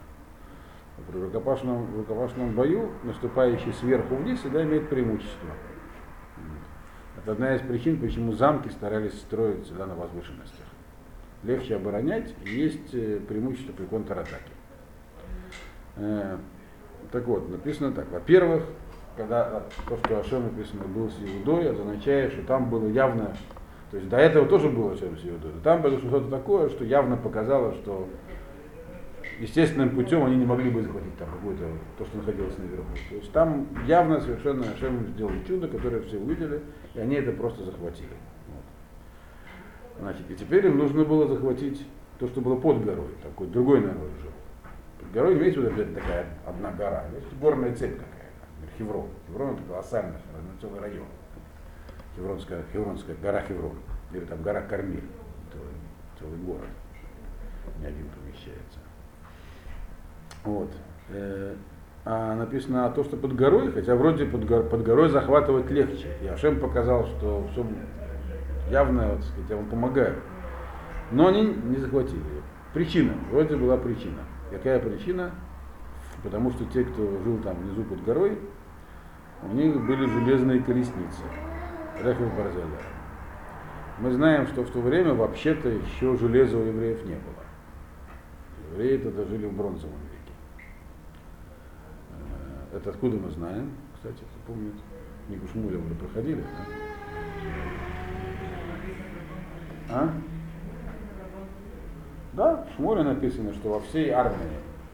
При 1.09 1.19
рукопашном, 1.19 1.87
рукопашном 1.95 2.53
бою 2.53 2.91
наступающий 3.03 3.73
сверху 3.73 4.15
вниз 4.15 4.39
всегда 4.39 4.63
имеет 4.63 4.89
преимущество. 4.89 5.49
Это 7.17 7.33
одна 7.33 7.55
из 7.55 7.61
причин, 7.61 7.99
почему 7.99 8.33
замки 8.33 8.69
старались 8.69 9.13
строить 9.13 9.65
всегда 9.65 9.85
на 9.85 9.95
возвышенностях. 9.95 10.65
Легче 11.43 11.75
оборонять, 11.75 12.35
есть 12.45 12.93
э, 12.93 13.19
преимущество 13.27 13.73
при 13.73 13.85
контратаке. 13.85 14.51
Э, 15.97 16.37
так 17.11 17.25
вот, 17.25 17.49
написано 17.49 17.91
так. 17.93 18.09
Во-первых, 18.11 18.63
когда 19.17 19.63
то, 19.87 19.97
что 19.97 20.19
Ашем 20.19 20.43
написано 20.43 20.85
был 20.85 21.09
с 21.09 21.17
Иудой, 21.19 21.71
означает, 21.71 22.33
что 22.33 22.43
там 22.43 22.69
было 22.69 22.87
явно, 22.87 23.35
то 23.91 23.97
есть 23.97 24.09
до 24.09 24.17
этого 24.17 24.47
тоже 24.47 24.69
было 24.69 24.93
Иудой, 24.93 25.51
но 25.53 25.59
там 25.61 25.81
было 25.81 25.97
что-то 25.97 26.29
такое, 26.29 26.69
что 26.69 26.85
явно 26.85 27.17
показало, 27.17 27.73
что 27.73 28.07
естественным 29.37 29.89
путем 29.89 30.23
они 30.23 30.37
не 30.37 30.45
могли 30.45 30.69
бы 30.69 30.81
захватить 30.81 31.17
там 31.17 31.29
какое-то, 31.29 31.65
то, 31.97 32.05
что 32.05 32.17
находилось 32.17 32.57
наверху. 32.57 32.87
То 33.09 33.15
есть 33.15 33.31
там 33.33 33.67
явно 33.85 34.21
совершенно 34.21 34.63
Ашем 34.71 35.07
сделал 35.07 35.33
чудо, 35.45 35.67
которое 35.67 36.01
все 36.03 36.17
увидели, 36.17 36.61
и 36.93 36.99
они 36.99 37.15
это 37.15 37.33
просто 37.33 37.65
захватили. 37.65 38.15
Вот. 38.47 39.99
Значит, 39.99 40.31
и 40.31 40.35
теперь 40.35 40.67
им 40.67 40.77
нужно 40.77 41.03
было 41.03 41.27
захватить 41.27 41.85
то, 42.17 42.27
что 42.27 42.39
было 42.39 42.55
под 42.55 42.85
горой, 42.85 43.09
такой 43.21 43.47
другой 43.47 43.81
народ 43.81 44.09
жил. 44.21 44.31
Под 44.99 45.11
горой 45.11 45.33
не 45.33 45.41
имеется 45.41 45.59
в 45.59 45.63
виду 45.65 45.93
такая 45.93 46.27
одна 46.45 46.71
гора, 46.71 47.07
есть 47.13 47.27
горная 47.41 47.75
цепь 47.75 47.97
какая-то, 47.97 48.77
Хеврон. 48.77 49.07
Хеврон 49.27 49.55
это 49.55 49.63
колоссальный 49.63 50.15
целый 50.61 50.79
район. 50.79 51.07
Хевронская, 52.15 52.63
Хевронская 52.71 53.15
гора 53.21 53.41
Хеврон, 53.41 53.77
или 54.13 54.25
там 54.25 54.41
гора 54.41 54.61
Кармель, 54.61 55.03
целый, 55.51 55.73
целый 56.19 56.37
город, 56.39 56.69
не 57.79 57.87
один 57.87 58.07
помещается. 58.09 58.79
Вот. 60.43 60.71
Э, 61.09 61.55
а 62.03 62.35
написано 62.35 62.89
то, 62.89 63.03
что 63.03 63.15
под 63.15 63.35
горой, 63.35 63.71
хотя 63.71 63.95
вроде 63.95 64.25
под, 64.25 64.45
гор, 64.45 64.63
под 64.63 64.83
горой 64.83 65.09
захватывать 65.09 65.69
легче. 65.69 66.07
И 66.21 66.27
Ашем 66.27 66.59
показал, 66.59 67.05
что 67.05 67.47
все 67.51 67.65
явно, 68.71 69.15
так 69.15 69.23
сказать, 69.23 69.51
он 69.51 69.65
помогает. 69.65 70.17
Но 71.11 71.27
они 71.27 71.43
не 71.43 71.77
захватили. 71.77 72.23
Причина, 72.73 73.13
вроде 73.29 73.55
была 73.55 73.77
причина. 73.77 74.21
Какая 74.49 74.79
причина? 74.79 75.31
Потому 76.23 76.51
что 76.51 76.65
те, 76.65 76.83
кто 76.83 77.03
жил 77.23 77.37
там 77.43 77.55
внизу 77.57 77.83
под 77.83 78.03
горой, 78.03 78.39
у 79.43 79.53
них 79.53 79.85
были 79.85 80.05
железные 80.05 80.61
колесницы. 80.61 81.23
Рехев 82.03 82.35
Барзеля. 82.35 82.65
Мы 83.99 84.11
знаем, 84.11 84.47
что 84.47 84.63
в 84.63 84.71
то 84.71 84.79
время 84.79 85.13
вообще-то 85.13 85.69
еще 85.69 86.17
железа 86.17 86.57
у 86.57 86.63
евреев 86.63 87.05
не 87.05 87.15
было. 87.15 88.71
Евреи 88.71 88.97
тогда 88.97 89.25
жили 89.25 89.45
в 89.45 89.53
бронзовом 89.53 89.99
это 92.73 92.89
откуда 92.91 93.17
мы 93.17 93.29
знаем? 93.31 93.71
Кстати, 93.95 94.17
кто 94.17 94.53
помнит? 94.53 94.73
Книгу 95.27 95.45
Шмуля 95.51 95.77
уже 95.77 95.93
проходили. 95.95 96.43
Да? 99.87 100.03
А? 100.03 100.13
Да, 102.33 102.65
в 102.65 102.75
Шмуле 102.75 103.03
написано, 103.03 103.53
что 103.53 103.73
во 103.73 103.79
всей 103.81 104.09
армии 104.11 104.37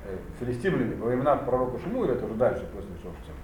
э, 0.05 0.17
филистимляне 0.39 0.95
во 0.95 1.07
времена 1.07 1.35
пророка 1.35 1.77
Шмуля, 1.79 2.13
это 2.13 2.25
уже 2.25 2.33
дальше 2.33 2.67
после 2.73 2.89
Шофтим, 2.95 3.35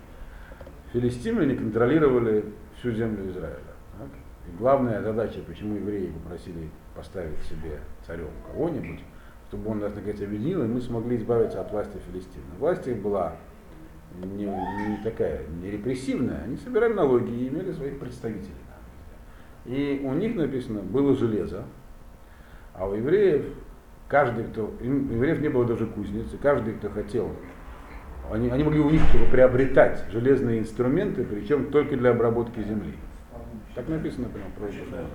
филистимляне 0.92 1.56
контролировали 1.56 2.46
всю 2.84 2.92
землю 2.92 3.30
Израиля. 3.32 3.60
Так? 3.98 4.10
И 4.48 4.58
главная 4.58 5.02
задача, 5.02 5.40
почему 5.48 5.76
евреи 5.76 6.12
попросили 6.12 6.70
поставить 6.96 7.40
себе 7.44 7.80
царем 8.06 8.30
кого-нибудь, 8.52 9.00
чтобы 9.48 9.72
он 9.72 9.80
нас, 9.80 9.96
наконец, 9.96 10.22
объединил, 10.22 10.64
и 10.64 10.68
мы 10.68 10.82
смогли 10.82 11.16
избавиться 11.16 11.62
от 11.62 11.72
власти 11.72 11.98
Филистимлян. 12.06 12.58
Власть 12.60 12.86
их 12.88 12.98
была 12.98 13.38
не, 14.22 14.46
не 14.46 15.00
такая, 15.02 15.48
не 15.62 15.72
репрессивная, 15.72 16.44
они 16.44 16.58
собирали 16.58 16.94
налоги 16.94 17.32
и 17.32 17.48
имели 17.48 17.72
своих 17.72 18.00
представителей. 18.00 18.52
И 19.66 20.02
у 20.04 20.14
них 20.14 20.36
написано 20.36 20.82
было 20.82 21.16
железо, 21.16 21.64
а 22.74 22.86
у 22.86 22.96
евреев 22.96 23.46
каждый, 24.10 24.44
кто, 24.44 24.76
у 24.82 24.84
евреев 24.84 25.40
не 25.40 25.48
было 25.48 25.64
даже 25.66 25.86
кузницы, 25.88 26.38
каждый, 26.38 26.74
кто 26.74 26.90
хотел, 26.90 27.32
они, 28.32 28.50
они 28.50 28.64
могли 28.64 28.80
у 28.80 28.90
них 28.90 29.02
приобретать 29.32 30.06
железные 30.12 30.60
инструменты, 30.60 31.24
причем 31.24 31.72
только 31.72 31.98
для 31.98 32.12
обработки 32.12 32.60
земли. 32.62 32.94
Так 33.76 33.88
написано 33.88 34.30
прямо 34.30 34.50
про 34.58 34.66
это. 34.66 35.06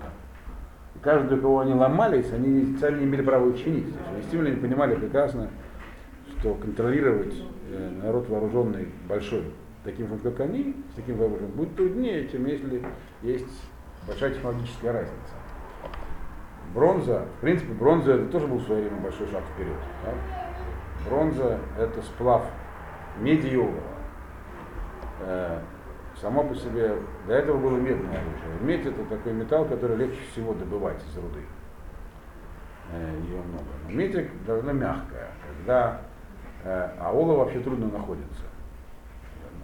Каждый, 1.00 1.38
у 1.38 1.40
кого 1.40 1.60
они 1.60 1.74
ломались, 1.74 2.32
они 2.32 2.76
сами 2.78 3.00
не 3.00 3.04
имели 3.04 3.22
права 3.22 3.48
их 3.50 3.62
чинить. 3.62 3.86
Есть, 4.16 4.60
понимали 4.60 4.96
прекрасно, 4.96 5.48
что 6.38 6.54
контролировать 6.54 7.34
Э, 7.70 7.90
народ 8.02 8.28
вооруженный 8.30 8.88
большой, 9.06 9.44
таким 9.84 10.06
вот 10.06 10.22
как 10.22 10.40
они, 10.40 10.74
с 10.92 10.96
таким 10.96 11.18
вооружением, 11.18 11.50
будет 11.50 11.76
труднее, 11.76 12.26
чем 12.28 12.46
если 12.46 12.82
есть 13.22 13.62
большая 14.06 14.30
технологическая 14.30 14.92
разница. 14.92 15.34
Бронза, 16.74 17.26
в 17.36 17.40
принципе, 17.42 17.72
бронза 17.74 18.12
это 18.12 18.26
тоже 18.26 18.46
был 18.46 18.56
в 18.56 18.62
свое 18.62 18.82
время 18.82 19.02
большой 19.02 19.26
шаг 19.28 19.42
вперед. 19.54 19.76
Да? 20.04 20.14
Бронза 21.08 21.58
это 21.78 22.00
сплав 22.00 22.46
меди 23.20 23.48
и 23.48 23.56
олова. 23.56 23.82
Э, 25.20 25.60
само 26.20 26.44
по 26.44 26.54
себе, 26.54 26.96
до 27.26 27.32
этого 27.34 27.58
было 27.58 27.76
медное 27.76 28.20
оружие. 28.20 28.60
Медь 28.60 28.86
это 28.86 29.04
такой 29.04 29.32
металл, 29.32 29.64
который 29.66 29.96
легче 29.96 30.20
всего 30.32 30.54
добывать 30.54 31.02
из 31.04 31.16
руды. 31.16 31.40
Э, 32.92 33.20
Ее 33.24 33.42
много. 33.42 33.64
Но 33.88 33.90
медь 33.94 34.44
довольно 34.44 34.70
мягкая, 34.70 35.28
когда, 35.46 36.02
э, 36.64 36.90
а 36.98 37.12
олово 37.12 37.44
вообще 37.44 37.60
трудно 37.60 37.88
находится. 37.88 38.42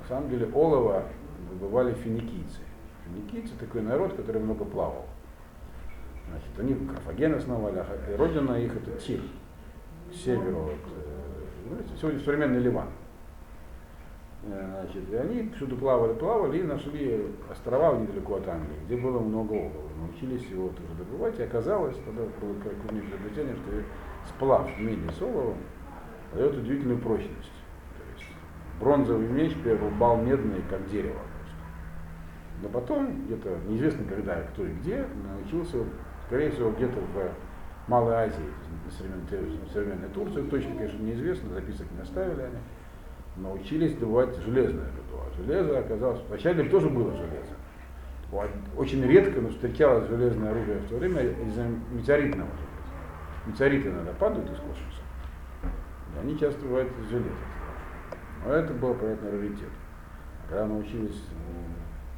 На 0.02 0.08
самом 0.08 0.28
деле 0.28 0.48
олово 0.52 1.04
добывали 1.50 1.94
финикийцы. 1.94 2.60
Финикийцы 3.06 3.54
такой 3.56 3.82
народ, 3.82 4.14
который 4.14 4.42
много 4.42 4.64
плавал. 4.64 5.06
Значит, 6.28 6.58
они 6.58 6.86
Карфаген 6.88 7.34
основали, 7.34 7.78
а 7.78 8.16
родина 8.16 8.52
их 8.54 8.74
это 8.76 8.92
Тир, 8.98 9.20
к 10.10 10.14
северу, 10.14 10.66
от, 10.66 11.70
ну, 11.70 11.76
сегодня 12.00 12.20
современный 12.20 12.60
Ливан. 12.60 12.88
Значит, 14.46 15.10
и 15.10 15.16
они 15.16 15.50
всюду 15.56 15.76
плавали, 15.76 16.12
плавали 16.14 16.58
и 16.58 16.62
нашли 16.62 17.26
острова 17.50 17.96
недалеко 17.96 18.36
от 18.36 18.48
Англии, 18.48 18.76
где 18.84 18.96
было 18.96 19.18
много 19.18 19.52
олова. 19.52 19.88
Научились 19.98 20.44
его 20.50 20.68
тоже 20.68 20.94
добывать, 20.98 21.38
и 21.38 21.44
оказалось, 21.44 21.96
тогда 22.04 22.22
было 22.40 22.54
крупное 22.60 23.02
изобретение, 23.06 23.56
что 23.56 23.72
сплав 24.28 24.68
меди 24.78 25.08
с 25.18 25.22
оловом 25.22 25.56
дает 26.34 26.54
удивительную 26.56 26.98
прочность. 26.98 27.52
То 27.96 28.04
есть 28.14 28.30
бронзовый 28.80 29.28
меч 29.28 29.56
первый 29.64 29.90
бал 29.92 30.18
медный, 30.18 30.62
как 30.68 30.86
дерево. 30.90 31.20
Но 32.62 32.68
потом, 32.68 33.24
где-то 33.24 33.58
неизвестно 33.66 34.04
когда, 34.04 34.42
кто 34.42 34.66
и 34.66 34.72
где, 34.72 35.06
научился, 35.26 35.78
скорее 36.26 36.50
всего, 36.50 36.70
где-то 36.70 37.00
в 37.00 37.90
Малой 37.90 38.14
Азии, 38.14 38.44
современной, 38.90 39.58
современной 39.72 40.08
Турции, 40.08 40.42
точно, 40.42 40.74
конечно, 40.76 41.02
неизвестно, 41.02 41.50
записок 41.50 41.86
не 41.92 42.02
оставили 42.02 42.42
они 42.42 42.58
научились 43.36 43.94
добывать 43.96 44.36
железное 44.38 44.86
руду. 44.86 45.22
А 45.22 45.36
железо 45.36 45.78
оказалось, 45.78 46.20
вначале 46.28 46.68
тоже 46.68 46.88
было 46.88 47.12
железо. 47.12 47.54
Очень 48.76 49.04
редко, 49.04 49.40
но 49.40 49.48
встречалось 49.50 50.08
железное 50.08 50.50
оружие 50.50 50.78
в 50.78 50.88
то 50.88 50.96
время 50.96 51.22
из-за 51.22 51.66
метеоритного 51.92 52.50
железа. 52.50 53.46
Метеориты 53.46 53.88
иногда 53.88 54.12
падают 54.12 54.46
из 54.46 54.56
космоса. 54.56 55.02
И 55.62 56.18
они 56.20 56.38
часто 56.38 56.60
бывают 56.64 56.90
из 57.00 57.10
железа. 57.10 57.28
Но 58.44 58.52
это 58.52 58.72
был, 58.74 58.94
понятно, 58.94 59.30
раритет. 59.30 59.70
Когда 60.48 60.66
научились 60.66 61.22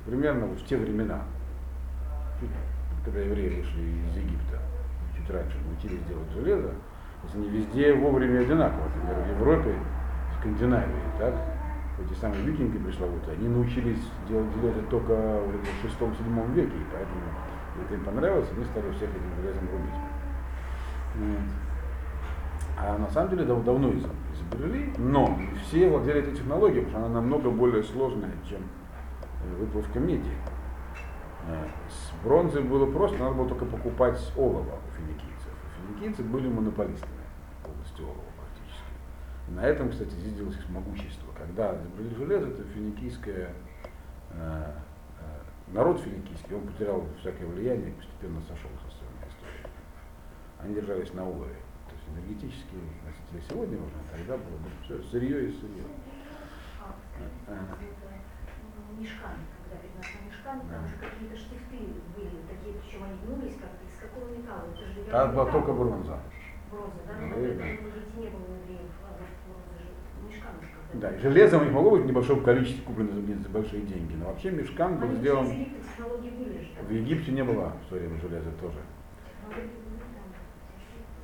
примерно 0.06 0.46
в 0.46 0.64
те 0.64 0.76
времена, 0.76 1.22
когда 3.04 3.20
евреи 3.20 3.60
вышли 3.60 3.82
из 3.82 4.16
Египта, 4.16 4.58
чуть 5.16 5.30
раньше 5.30 5.56
научились 5.68 6.02
делать 6.08 6.30
железо, 6.32 6.72
то 7.22 7.38
они 7.38 7.48
везде 7.48 7.92
вовремя 7.92 8.40
одинаково. 8.40 8.84
Например, 8.84 9.24
в 9.24 9.40
Европе 9.40 9.74
Скандинавии, 10.46 11.02
так? 11.18 11.34
Эти 11.98 12.18
самые 12.18 12.42
викинги 12.42 12.78
пресловутые, 12.78 13.36
они 13.36 13.48
научились 13.48 13.98
делать 14.28 14.52
железо 14.54 14.82
только 14.90 15.12
в 15.12 15.82
шестом-седьмом 15.82 16.52
веке, 16.52 16.76
и 16.76 16.86
поэтому 16.92 17.20
это 17.82 17.94
им 17.94 18.04
понравилось, 18.04 18.48
они 18.54 18.64
стали 18.66 18.90
всех 18.92 19.08
этим 19.10 19.34
железом 19.40 19.68
рубить. 19.72 21.40
А 22.78 22.98
на 22.98 23.08
самом 23.08 23.30
деле 23.30 23.44
дав 23.46 23.64
давно 23.64 23.90
изобрели, 23.90 24.92
но 24.98 25.38
все 25.64 25.88
владели 25.88 26.20
этой 26.20 26.34
технологией, 26.34 26.84
потому 26.84 27.06
что 27.06 27.06
она 27.06 27.20
намного 27.20 27.50
более 27.50 27.82
сложная, 27.82 28.32
чем 28.46 28.60
э, 28.60 29.56
выплавка 29.58 29.98
меди. 29.98 30.30
Э, 31.48 31.66
с 31.88 32.12
бронзой 32.22 32.62
было 32.62 32.84
просто, 32.84 33.16
надо 33.18 33.34
было 33.34 33.48
только 33.48 33.64
покупать 33.64 34.20
олово 34.36 34.60
у 34.60 34.94
финикийцев. 34.94 35.50
Финикийцы 35.78 36.22
были 36.22 36.48
монополистами 36.48 37.24
в 37.64 37.70
области 37.70 38.02
олова. 38.02 38.35
На 39.48 39.64
этом, 39.64 39.90
кстати, 39.90 40.10
зиделось 40.10 40.56
их 40.56 40.68
могущество. 40.68 41.32
Когда 41.38 41.76
изобрели 41.76 42.14
железо, 42.16 42.48
это 42.48 42.64
финикийское, 42.64 43.52
э, 44.30 44.34
э, 44.34 44.72
народ 45.68 46.00
финикийский, 46.00 46.56
он 46.56 46.66
потерял 46.66 47.06
всякое 47.20 47.46
влияние 47.46 47.90
и 47.90 47.92
постепенно 47.92 48.40
сошел 48.40 48.70
со 48.82 48.96
своей 48.96 49.12
историей. 49.30 49.72
Они 50.58 50.74
держались 50.74 51.12
на 51.14 51.24
уровне. 51.24 51.54
То 51.86 51.94
есть 51.94 52.08
энергетические 52.08 52.80
носители 53.06 53.48
сегодня 53.48 53.78
можно, 53.78 53.98
тогда 54.10 54.36
было 54.36 54.56
бы 54.56 54.68
все, 54.82 55.00
сырье 55.10 55.48
и 55.48 55.52
сырье. 55.52 55.84
А, 57.48 57.76
мешками, 58.98 59.44
когда 59.62 59.76
перед 59.78 59.94
мешками, 60.26 60.62
там 60.70 60.84
уже 60.84 60.96
какие-то 60.96 61.36
штифты 61.36 61.78
были, 62.16 62.42
такие, 62.48 62.74
причем 62.80 63.04
они 63.04 63.18
гнулись 63.22 63.56
как 63.60 63.76
из 63.84 63.94
какого 64.00 64.28
металла? 64.30 64.66
Это 64.72 64.86
же 64.86 65.04
Там 65.10 65.34
была 65.34 65.46
только 65.52 65.72
бронза. 65.72 66.18
Бронза, 66.70 67.00
да? 67.06 67.14
Но 67.20 67.36
это 67.36 67.64
не 68.16 68.28
было 68.30 68.56
евреев 68.56 68.90
да, 70.94 71.10
и 71.10 71.18
железо 71.20 71.58
у 71.58 71.64
них 71.64 71.72
могло 71.72 71.90
быть 71.90 72.02
в 72.02 72.06
небольшом 72.06 72.42
количестве 72.42 72.82
куплено 72.82 73.10
за 73.12 73.48
большие 73.48 73.82
деньги, 73.82 74.14
но 74.14 74.26
вообще 74.26 74.50
мешкам 74.50 74.98
был 74.98 75.12
сделан... 75.16 75.46
В 76.88 76.92
Египте 76.92 77.32
не 77.32 77.44
было 77.44 77.72
в 77.84 77.88
свое 77.88 78.06
время 78.06 78.20
железа 78.20 78.50
тоже. 78.60 78.78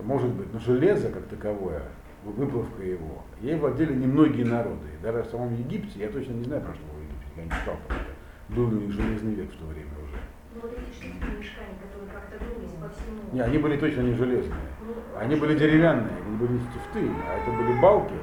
Может 0.01 0.31
быть, 0.31 0.53
но 0.53 0.59
железо 0.59 1.11
как 1.11 1.27
таковое, 1.27 1.83
выплавка 2.25 2.83
его, 2.83 3.23
ей 3.41 3.57
владели 3.57 3.95
немногие 3.95 4.45
народы. 4.45 4.89
Даже 5.03 5.23
в 5.23 5.27
самом 5.27 5.55
Египте, 5.55 6.01
я 6.01 6.09
точно 6.09 6.33
не 6.33 6.45
знаю, 6.45 6.63
про 6.63 6.75
что 6.75 6.83
в 6.85 7.01
Египте, 7.01 7.33
я 7.37 7.45
не 7.45 7.51
читал 7.51 7.77
про 7.87 7.97
это. 7.97 8.05
Был 8.49 8.67
у 8.67 8.73
них 8.73 8.93
железный 8.93 9.35
век 9.35 9.51
в 9.53 9.57
то 9.57 9.67
время 9.67 9.93
уже. 10.05 10.19
Ну, 10.55 10.61
вот 10.63 10.73
эти 10.73 11.07
мешками, 11.07 11.79
которые 11.81 12.11
как-то 12.13 12.37
по 12.39 12.89
всему. 12.91 13.33
Не, 13.33 13.41
они 13.41 13.59
были 13.59 13.77
точно 13.79 14.01
не 14.03 14.15
железные. 14.15 14.61
Ну, 14.87 14.95
они 15.19 15.37
были 15.37 15.57
деревянные, 15.57 16.17
они 16.27 16.37
были 16.37 16.59
стифты, 16.59 17.09
а 17.29 17.39
это 17.39 17.51
были 17.57 17.81
балки 17.81 18.15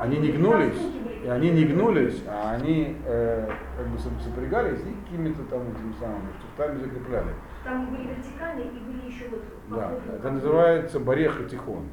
они 0.00 0.18
не 0.18 0.32
гнулись, 0.32 0.80
и 1.24 1.28
они 1.28 1.50
не 1.50 1.64
гнулись, 1.64 2.22
а 2.26 2.52
они 2.54 2.96
э, 3.06 3.48
как 3.76 3.86
бы 3.88 3.98
сопрягались 3.98 4.80
и 4.80 5.04
какими-то 5.04 5.42
там 5.44 5.62
этими 5.62 5.92
самыми 5.98 6.28
штифтами 6.38 6.78
закрепляли. 6.78 7.34
Там 7.64 7.86
были 7.86 8.08
вертикальные 8.08 8.66
и 8.66 8.78
были 8.78 9.10
еще 9.10 9.28
вот... 9.30 9.42
Да, 9.70 9.92
это 10.14 10.30
называется 10.30 11.00
борех 11.00 11.40
и 11.40 11.48
тихон. 11.48 11.88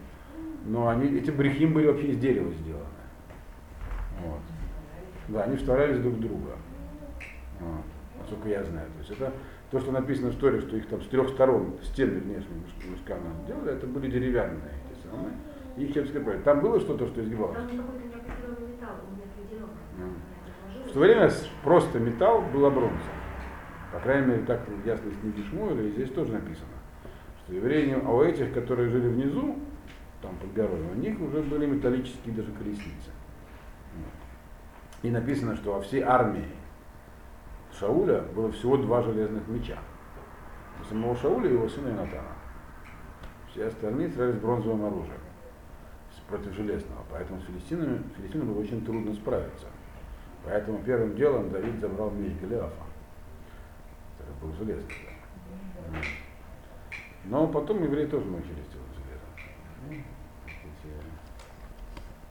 Но 0.66 0.90
они, 0.90 1.08
эти 1.18 1.32
брехим 1.32 1.74
были 1.74 1.88
вообще 1.88 2.08
из 2.08 2.18
дерева 2.18 2.52
сделаны. 2.54 2.86
Вот. 4.24 4.42
Да, 5.30 5.44
они 5.44 5.56
вставлялись 5.56 6.00
друг 6.00 6.16
в 6.16 6.20
друга. 6.20 6.52
Вот. 7.60 7.86
Насколько 8.20 8.50
я 8.50 8.64
знаю. 8.64 8.88
То 8.88 9.00
есть 9.00 9.12
это 9.12 9.32
то, 9.72 9.80
что 9.80 9.92
написано 9.92 10.30
в 10.30 10.34
истории, 10.34 10.60
что 10.60 10.76
их 10.76 10.88
там 10.88 11.02
с 11.02 11.08
трех 11.08 11.30
сторон 11.30 11.78
стены 11.84 12.20
внешние 12.20 12.60
мешкана 12.92 13.32
делали, 13.48 13.74
это 13.74 13.88
были 13.88 14.12
деревянные 14.12 14.74
эти 14.92 15.08
самые 15.08 15.34
их 15.78 15.94
чем 15.94 16.06
скрепляли. 16.08 16.40
Там 16.42 16.62
было 16.62 16.80
что-то, 16.80 17.08
что 17.08 17.22
изгибалось? 17.22 17.58
В 20.86 20.94
то 20.94 21.00
время 21.00 21.32
просто 21.64 22.00
металл 22.00 22.42
была 22.54 22.70
бронза. 22.70 22.98
По 23.94 24.00
крайней 24.00 24.28
мере, 24.28 24.42
так 24.44 24.62
ясно 24.86 25.10
из 25.10 25.18
книги 25.18 25.42
Шмуэля, 25.50 25.84
и 25.84 25.92
здесь 25.92 26.12
тоже 26.12 26.34
написано, 26.34 26.72
что 27.44 27.54
евреи, 27.54 28.02
а 28.04 28.10
у 28.10 28.22
этих, 28.22 28.54
которые 28.54 28.90
жили 28.90 29.08
внизу, 29.08 29.58
там 30.22 30.36
под 30.38 30.54
горой, 30.54 30.82
у 30.82 30.96
них 30.96 31.20
уже 31.22 31.42
были 31.42 31.66
металлические 31.66 32.36
даже 32.36 32.52
колесницы. 32.52 33.12
И 35.02 35.10
написано, 35.10 35.56
что 35.56 35.74
во 35.74 35.82
всей 35.82 36.02
армии 36.02 36.46
Шауля 37.78 38.22
было 38.36 38.52
всего 38.52 38.78
два 38.78 39.02
железных 39.02 39.48
меча. 39.48 39.80
У 40.82 40.86
самого 40.86 41.16
Шауля 41.16 41.50
и 41.50 41.54
его 41.54 41.68
сына 41.68 41.90
Инатана. 41.90 42.36
Все 43.50 43.68
остальные 43.68 44.10
сражались 44.10 44.40
бронзовым 44.40 44.86
оружием 44.86 45.21
против 46.32 46.54
железного. 46.56 47.04
Поэтому 47.12 47.42
с 47.42 47.46
филистинами, 47.46 48.02
филистинам 48.18 48.48
было 48.48 48.62
очень 48.62 48.84
трудно 48.86 49.14
справиться. 49.14 49.68
Поэтому 50.46 50.80
первым 50.80 51.16
делом 51.16 51.52
Давид 51.52 51.80
забрал 51.80 52.10
меч 52.12 52.34
Голиафа, 52.42 52.84
который 54.18 54.42
был 54.42 54.58
железный. 54.58 54.96
Да. 55.92 56.00
Но 57.26 57.48
потом 57.48 57.84
евреи 57.84 58.06
тоже 58.06 58.26
научились 58.26 58.56
делать 58.56 58.90
железо. 59.88 60.04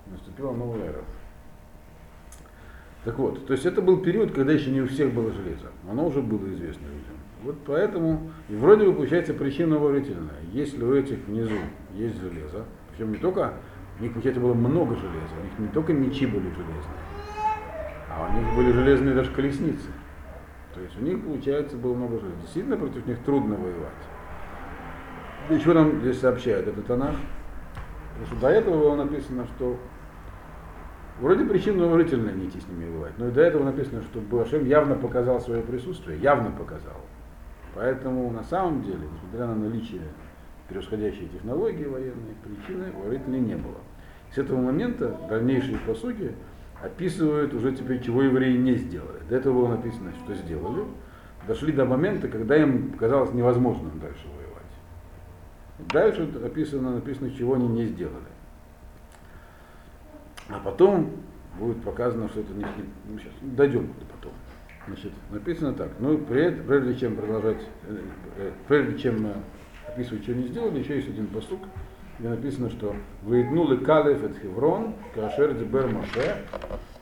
Наступила 0.07 0.53
новая 0.53 0.89
эра. 0.89 1.05
Так 3.05 3.19
вот, 3.19 3.47
то 3.47 3.53
есть 3.53 3.65
это 3.65 3.81
был 3.81 4.03
период, 4.03 4.33
когда 4.33 4.53
еще 4.53 4.71
не 4.71 4.81
у 4.81 4.89
всех 4.89 5.13
было 5.15 5.31
железо. 5.33 5.71
Оно 5.89 6.07
уже 6.07 6.21
было 6.21 6.47
известно 6.53 6.87
людям. 6.87 7.17
Вот 7.43 7.57
поэтому, 7.65 8.31
и 8.49 8.57
вроде 8.57 8.87
бы 8.87 8.93
получается 8.93 9.33
причина 9.33 9.77
уважительная. 9.77 10.41
Если 10.53 10.83
у 10.83 10.93
этих 10.95 11.19
внизу 11.27 11.57
есть 11.95 12.21
железо, 12.21 12.67
причем 12.91 13.13
не 13.13 13.19
только 13.19 13.55
у 14.01 14.03
них, 14.03 14.13
получается, 14.13 14.41
было 14.41 14.55
много 14.55 14.97
железа. 14.97 15.35
У 15.39 15.45
них 15.45 15.59
не 15.59 15.69
только 15.69 15.93
мечи 15.93 16.25
были 16.25 16.49
железные, 16.49 17.01
а 18.09 18.29
у 18.31 18.39
них 18.39 18.57
были 18.57 18.73
железные 18.73 19.15
даже 19.15 19.31
колесницы. 19.31 19.89
То 20.75 20.81
есть 20.81 20.99
у 20.99 21.03
них, 21.03 21.23
получается, 21.23 21.77
было 21.77 21.95
много 21.95 22.19
железа. 22.19 22.41
Действительно, 22.41 22.79
против 22.79 23.07
них 23.07 23.19
трудно 23.25 23.57
воевать. 23.57 23.93
И 25.51 25.59
что 25.59 25.75
нам 25.75 26.01
здесь 26.01 26.19
сообщает 26.19 26.67
этот 26.67 26.87
Танах? 26.87 27.15
Потому 28.15 28.27
что 28.27 28.37
до 28.41 28.49
этого 28.49 28.79
было 28.79 28.97
написано, 28.97 29.47
что 29.57 29.77
вроде 31.21 31.45
не 32.33 32.47
идти 32.47 32.61
с 32.61 32.69
ними 32.69 32.91
воевать, 32.91 33.19
но 33.19 33.29
и 33.29 33.31
до 33.31 33.43
этого 33.43 33.65
написано, 33.65 34.03
что 34.03 34.21
Балашем 34.21 34.65
явно 34.65 34.95
показал 34.95 35.41
свое 35.41 35.63
присутствие, 35.63 36.19
явно 36.19 36.51
показал. 36.51 37.01
Поэтому 37.75 38.31
на 38.31 38.45
самом 38.45 38.83
деле, 38.83 39.09
несмотря 39.13 39.47
на 39.47 39.57
наличие 39.57 40.03
превосходящей 40.69 41.29
технологии 41.29 41.85
военной, 41.85 42.35
причины 42.43 42.93
уважительной 42.97 43.41
не 43.41 43.57
было. 43.57 43.79
С 44.35 44.39
этого 44.39 44.61
момента 44.61 45.17
дальнейшие 45.29 45.79
посуки 45.79 46.33
описывают 46.83 47.53
уже 47.53 47.75
теперь, 47.75 48.03
чего 48.03 48.23
евреи 48.23 48.57
не 48.57 48.77
сделали. 48.77 49.21
До 49.29 49.37
этого 49.37 49.55
было 49.55 49.77
написано, 49.77 50.13
что 50.25 50.35
сделали. 50.35 50.85
Дошли 51.47 51.73
до 51.73 51.85
момента, 51.85 52.29
когда 52.29 52.57
им 52.57 52.93
казалось 52.93 53.33
невозможным 53.33 53.99
дальше 53.99 54.27
воевать. 54.37 55.89
Дальше 55.93 56.31
описано, 56.45 56.95
написано, 56.95 57.31
чего 57.31 57.55
они 57.55 57.67
не 57.67 57.87
сделали. 57.87 58.31
А 60.49 60.61
потом 60.61 61.11
будет 61.59 61.83
показано, 61.83 62.29
что 62.29 62.41
это 62.41 62.53
не... 62.53 62.65
Ну, 63.09 63.19
сейчас 63.19 63.33
дойдем 63.43 63.87
до 63.87 64.07
потом. 64.07 64.33
Значит, 64.87 65.13
написано 65.31 65.75
так. 65.75 65.91
Ну, 65.99 66.19
прежде, 66.19 66.63
прежде 66.63 66.97
чем 66.97 67.17
продолжать, 67.17 67.61
э, 67.87 67.99
э, 68.39 68.53
прежде 68.67 68.99
чем 68.99 69.27
э, 69.27 69.35
описывать, 69.89 70.23
что 70.23 70.33
они 70.33 70.49
сделали, 70.49 70.79
еще 70.81 70.97
есть 70.97 71.09
один 71.09 71.27
посук, 71.27 71.61
где 72.21 72.29
написано, 72.29 72.69
что 72.69 72.95
«Выиднули 73.23 73.83
калев 73.83 74.23
от 74.23 74.37
Хеврон, 74.37 74.95
кашер 75.15 75.55
дебер 75.55 75.87
Маше, 75.87 76.45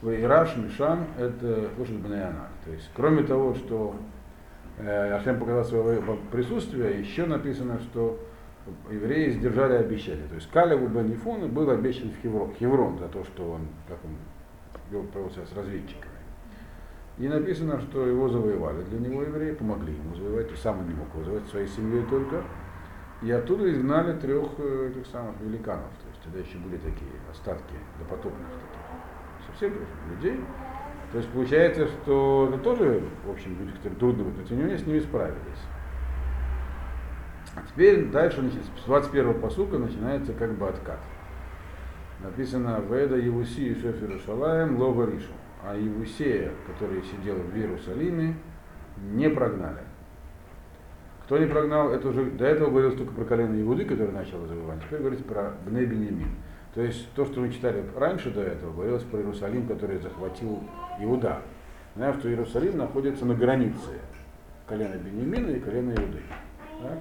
Ваираш 0.00 0.56
Мишан, 0.56 1.06
это 1.18 1.68
Лошадь 1.76 1.96
Бнеянах». 1.96 2.48
То 2.64 2.70
есть, 2.70 2.88
кроме 2.94 3.24
того, 3.24 3.54
что 3.54 3.96
э, 4.78 5.12
Ашем 5.14 5.40
показал 5.40 5.64
свое 5.64 6.00
присутствие, 6.30 7.00
еще 7.00 7.26
написано, 7.26 7.80
что 7.80 8.20
евреи 8.90 9.30
сдержали 9.30 9.74
обещание. 9.74 10.28
То 10.28 10.36
есть 10.36 10.48
Калеву 10.50 10.86
Бенифону 10.86 11.48
был 11.48 11.68
обещан 11.68 12.10
в 12.10 12.22
Хеврон, 12.22 12.54
Хеврон 12.54 12.98
за 12.98 13.08
то, 13.08 13.24
что 13.24 13.50
он, 13.50 13.62
как 13.88 13.98
он 14.04 14.12
вел 14.90 15.30
себя 15.30 15.46
с 15.46 15.56
разведчиками. 15.56 16.12
И 17.18 17.26
написано, 17.26 17.80
что 17.80 18.06
его 18.06 18.28
завоевали 18.28 18.84
для 18.84 19.00
него 19.00 19.22
евреи, 19.22 19.52
помогли 19.52 19.94
ему 19.94 20.14
завоевать, 20.14 20.56
сам 20.56 20.78
он 20.78 20.88
не 20.88 20.94
мог 20.94 21.08
завоевать 21.12 21.48
своей 21.48 21.66
семьей 21.66 22.04
только. 22.08 22.44
И 23.22 23.30
оттуда 23.32 23.70
изгнали 23.72 24.16
трех 24.18 24.46
э, 24.58 24.90
этих 24.90 25.06
самых 25.08 25.40
великанов. 25.40 25.90
То 26.02 26.08
есть 26.08 26.22
тогда 26.22 26.38
еще 26.38 26.58
были 26.58 26.76
такие 26.76 27.10
остатки 27.30 27.74
допотопных 27.98 28.46
таких. 28.46 29.50
Совсем 29.50 29.72
людей. 30.10 30.40
То 31.10 31.18
есть 31.18 31.30
получается, 31.30 31.88
что 31.88 32.50
это 32.52 32.62
тоже, 32.62 33.02
в 33.26 33.30
общем, 33.30 33.58
люди, 33.58 33.72
которые 33.72 33.98
трудно 33.98 34.24
быть, 34.24 34.36
но 34.36 34.44
тем 34.44 34.58
не 34.58 34.62
менее 34.64 34.78
с 34.78 34.86
ними 34.86 35.00
справились. 35.00 35.38
А 37.56 37.62
теперь 37.66 38.06
дальше, 38.10 38.40
значит, 38.40 38.62
с 38.78 38.84
21 38.84 39.40
посука 39.40 39.78
начинается 39.78 40.32
как 40.34 40.52
бы 40.52 40.68
откат. 40.68 41.00
Написано 42.20 42.80
«Веда 42.88 43.16
Евуси 43.16 43.68
и 43.68 43.80
Шеф 43.80 44.02
Иерушалаем 44.02 44.76
Лова 44.78 45.10
Ришу». 45.10 45.32
А 45.64 45.74
Евусея, 45.74 46.52
который 46.66 47.02
сидел 47.02 47.36
в 47.36 47.56
Иерусалиме, 47.56 48.36
не 49.12 49.28
прогнали. 49.28 49.87
Кто 51.28 51.36
не 51.36 51.44
прогнал, 51.44 51.90
это 51.90 52.08
уже 52.08 52.24
до 52.24 52.46
этого 52.46 52.70
говорилось 52.70 52.96
только 52.96 53.12
про 53.12 53.22
колено 53.26 53.60
Иуды, 53.60 53.84
который 53.84 54.12
начал 54.12 54.46
завоевание. 54.46 54.82
Теперь 54.86 55.00
говорится 55.00 55.26
про 55.26 55.52
Бне 55.66 55.84
Бенемин. 55.84 56.30
То 56.74 56.80
есть 56.80 57.06
то, 57.12 57.26
что 57.26 57.40
мы 57.40 57.50
читали 57.50 57.84
раньше 57.94 58.30
до 58.30 58.40
этого, 58.40 58.72
говорилось 58.72 59.02
про 59.02 59.18
Иерусалим, 59.18 59.66
который 59.66 59.98
захватил 59.98 60.62
Иуда. 61.00 61.42
Знаем, 61.96 62.14
что 62.14 62.30
Иерусалим 62.30 62.78
находится 62.78 63.26
на 63.26 63.34
границе 63.34 64.00
колена 64.66 64.94
Бенемина 64.94 65.50
и 65.50 65.60
колена 65.60 65.90
Иуды. 65.90 66.22
Да? 66.82 66.96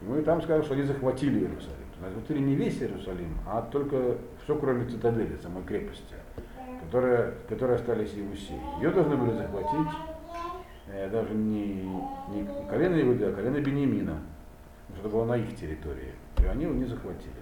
Мы 0.00 0.22
там 0.22 0.42
сказали, 0.42 0.64
что 0.64 0.74
они 0.74 0.82
захватили 0.82 1.38
Иерусалим. 1.38 1.86
Захватили 2.00 2.40
не 2.40 2.56
весь 2.56 2.82
Иерусалим, 2.82 3.38
а 3.46 3.62
только 3.62 4.16
все, 4.42 4.56
кроме 4.56 4.86
цитадели, 4.86 5.36
самой 5.40 5.62
крепости, 5.62 6.16
которая, 6.84 7.34
которые 7.48 7.76
остались 7.76 8.14
Иусеи. 8.16 8.58
Ее 8.82 8.90
должны 8.90 9.16
были 9.16 9.30
захватить 9.30 9.94
даже 10.86 11.34
не, 11.34 11.82
не 12.28 12.46
колено 12.68 13.00
Иуда, 13.00 13.28
а 13.28 13.32
колено 13.32 13.60
Бенемина. 13.60 14.18
Что 14.98 15.08
было 15.08 15.24
на 15.24 15.36
их 15.36 15.56
территории. 15.56 16.12
И 16.42 16.46
они 16.46 16.64
его 16.64 16.74
не 16.74 16.84
захватили. 16.84 17.32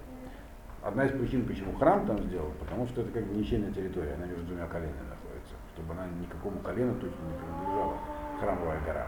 Одна 0.81 1.05
из 1.05 1.11
причин, 1.11 1.45
почему 1.45 1.73
храм 1.73 2.05
там 2.05 2.21
сделал, 2.23 2.51
потому 2.59 2.87
что 2.87 3.01
это 3.01 3.11
как 3.11 3.25
бы 3.25 3.35
ничейная 3.35 3.71
территория, 3.71 4.15
она 4.15 4.25
между 4.25 4.43
двумя 4.47 4.65
коленами 4.65 5.07
находится, 5.09 5.55
чтобы 5.73 5.93
она 5.93 6.07
никакому 6.19 6.59
колену 6.59 6.93
точно 6.95 7.23
не 7.23 7.37
принадлежала, 7.37 7.97
храмовая 8.39 8.79
гора. 8.85 9.07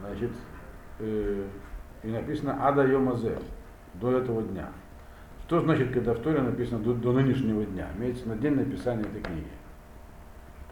Значит, 0.00 0.30
э, 0.98 1.46
и 2.02 2.08
написано 2.08 2.58
Ада 2.66 2.86
Йомазе, 2.86 3.38
до 3.94 4.18
этого 4.18 4.42
дня. 4.42 4.68
Что 5.46 5.60
значит, 5.60 5.92
когда 5.92 6.14
в 6.14 6.18
Торе 6.20 6.40
написано 6.40 6.80
до, 6.80 6.94
до 6.94 7.12
нынешнего 7.12 7.64
дня? 7.64 7.88
Имеется 7.98 8.28
на 8.28 8.36
день 8.36 8.54
написания 8.54 9.02
этой 9.02 9.20
книги. 9.20 9.48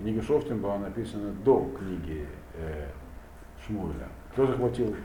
Книга 0.01 0.23
Шофтин 0.23 0.61
была 0.61 0.79
написана 0.79 1.31
до 1.45 1.71
книги 1.79 2.27
э, 2.55 2.87
Шмуэля. 3.67 4.09
Кто 4.33 4.47
захватил 4.47 4.97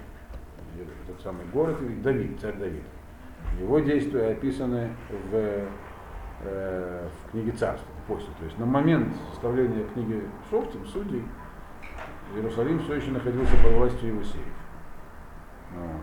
этот 0.80 1.22
самый 1.22 1.46
город? 1.48 1.76
Давид, 2.02 2.40
царь 2.40 2.56
Давид. 2.56 2.84
Его 3.60 3.80
действия 3.80 4.28
описаны 4.28 4.92
в, 5.30 5.68
э, 6.44 7.10
в 7.10 7.32
книге 7.32 7.52
царства, 7.52 7.92
после. 8.08 8.30
То 8.40 8.46
есть 8.46 8.58
на 8.58 8.66
момент 8.66 9.14
составления 9.32 9.84
книги 9.94 10.24
Шофтин, 10.50 10.86
судей, 10.86 11.24
Иерусалим 12.34 12.80
все 12.80 12.96
еще 12.96 13.12
находился 13.12 13.56
под 13.58 13.74
властью 13.74 14.12
Иусеев. 14.12 14.46
Вот. 15.76 16.02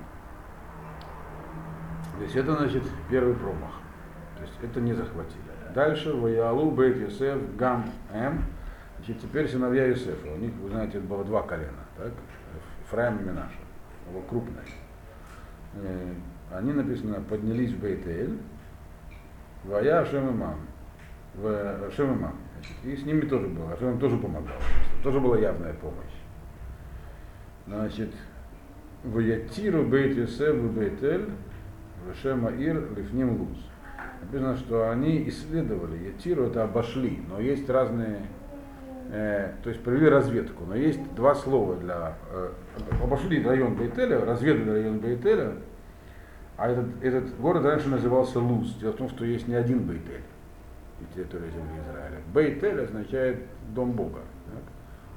То 2.18 2.24
есть 2.24 2.36
это 2.36 2.56
значит 2.56 2.82
первый 3.08 3.34
промах. 3.34 3.80
То 4.36 4.42
есть 4.42 4.58
это 4.62 4.82
не 4.82 4.92
захватили. 4.92 5.40
Дальше 5.74 6.12
Ваялу 6.12 6.70
Бейт 6.70 6.98
Йосеф 6.98 7.56
Гам 7.56 7.86
М. 8.12 8.44
Значит, 9.04 9.20
теперь 9.20 9.48
сыновья 9.48 9.86
Йосефа. 9.86 10.28
У 10.32 10.36
них, 10.36 10.52
вы 10.62 10.68
знаете, 10.68 11.00
было 11.00 11.24
два 11.24 11.42
колена. 11.42 11.72
Так? 11.96 12.12
Фраем 12.88 13.18
и 13.18 13.24
Минаша. 13.24 13.58
Его 14.08 14.22
крупное. 14.22 14.64
Э, 15.74 16.12
они 16.52 16.72
написано, 16.72 17.20
поднялись 17.28 17.72
в 17.72 17.80
Бейтель, 17.80 18.38
Вая 19.64 20.02
Ашем 20.02 20.30
Имам. 20.30 20.60
В 21.34 21.86
Ашем 21.88 22.16
Имам. 22.16 22.36
И 22.84 22.94
с 22.94 23.04
ними 23.04 23.22
тоже 23.22 23.48
было. 23.48 23.72
Ашем 23.72 23.98
тоже 23.98 24.16
помогал. 24.18 24.54
Тоже 25.02 25.18
была 25.18 25.36
явная 25.36 25.74
помощь. 25.74 25.96
Значит, 27.66 28.14
в 29.02 29.18
Ятиру 29.18 29.84
Бейт 29.84 30.16
Йосеф 30.16 30.54
в 30.54 30.76
Бейтель 30.76 31.28
Вешема 32.06 32.50
Ир 32.50 32.88
Лифним 32.96 33.40
Луз. 33.40 33.58
Написано, 34.20 34.56
что 34.56 34.90
они 34.90 35.28
исследовали, 35.28 36.10
Ятиру 36.10 36.44
это 36.44 36.62
обошли, 36.62 37.20
но 37.28 37.40
есть 37.40 37.68
разные, 37.68 38.26
э, 39.12 39.52
то 39.62 39.70
есть 39.70 39.82
провели 39.82 40.08
разведку, 40.08 40.64
но 40.64 40.74
есть 40.74 41.00
два 41.14 41.34
слова 41.34 41.76
для, 41.76 42.16
э, 42.30 42.50
обошли 43.02 43.44
район 43.44 43.74
Бейтеля, 43.74 44.24
разведали 44.24 44.70
район 44.70 44.98
Бейтеля, 44.98 45.52
а 46.56 46.68
этот, 46.68 46.86
этот 47.02 47.38
город 47.38 47.64
раньше 47.64 47.88
назывался 47.88 48.40
Луз. 48.40 48.74
Дело 48.74 48.92
в 48.92 48.96
том, 48.96 49.08
что 49.08 49.24
есть 49.24 49.48
не 49.48 49.54
один 49.54 49.80
Бейтель 49.80 50.22
на 51.00 51.06
территории 51.14 51.50
земли 51.50 51.80
Израиля. 51.88 52.18
Бейтель 52.32 52.80
означает 52.80 53.38
дом 53.74 53.92
Бога. 53.92 54.20
Так? 54.46 54.62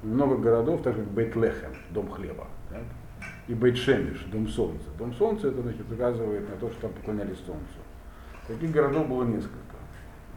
Много 0.02 0.36
городов, 0.36 0.82
так 0.82 0.94
как 0.94 1.04
Бейтлехем, 1.04 1.74
дом 1.90 2.10
хлеба. 2.10 2.46
Так? 2.70 2.82
и 3.48 3.54
Бейтшемиш, 3.54 4.24
дом 4.32 4.48
солнца. 4.48 4.86
Дом 4.98 5.14
солнца 5.14 5.48
это 5.48 5.62
значит, 5.62 5.90
указывает 5.90 6.48
на 6.48 6.56
то, 6.56 6.70
что 6.70 6.82
там 6.82 6.92
поклонялись 6.92 7.38
солнцу. 7.46 7.78
Таких 8.46 8.70
городов 8.72 9.08
было 9.08 9.24
несколько. 9.24 9.76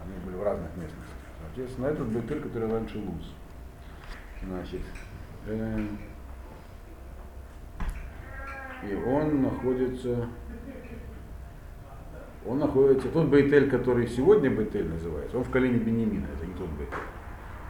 Они 0.04 0.14
были 0.26 0.36
в 0.36 0.44
разных 0.44 0.70
местностях. 0.76 1.18
Соответственно, 1.42 1.88
этот 1.88 2.08
Бетель, 2.08 2.42
который 2.42 2.72
раньше 2.72 2.98
Луз. 2.98 3.34
Значит, 4.42 4.82
э, 5.48 5.86
и 8.84 8.96
он 8.96 9.42
находится, 9.42 10.30
он 12.46 12.60
находится, 12.60 13.10
тот 13.10 13.28
Бейтель, 13.28 13.70
который 13.70 14.08
сегодня 14.08 14.50
Бейтель 14.50 14.88
называется, 14.88 15.38
он 15.38 15.44
в 15.44 15.50
колене 15.50 15.78
Бенемина, 15.78 16.28
это 16.38 16.46
не 16.46 16.54
тот 16.54 16.70
Бейтель. 16.70 16.96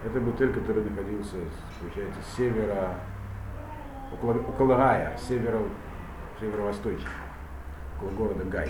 Это 0.06 0.20
Бейтель, 0.20 0.54
который 0.54 0.84
находился, 0.84 1.38
получается, 1.80 2.22
с 2.22 2.38
севера 2.38 2.96
около, 4.14 4.34
около 4.34 4.76
Гая, 4.76 5.18
северо, 5.18 5.64
северо-восточно, 6.40 7.10
около 7.98 8.12
города 8.12 8.46
Гай. 8.46 8.70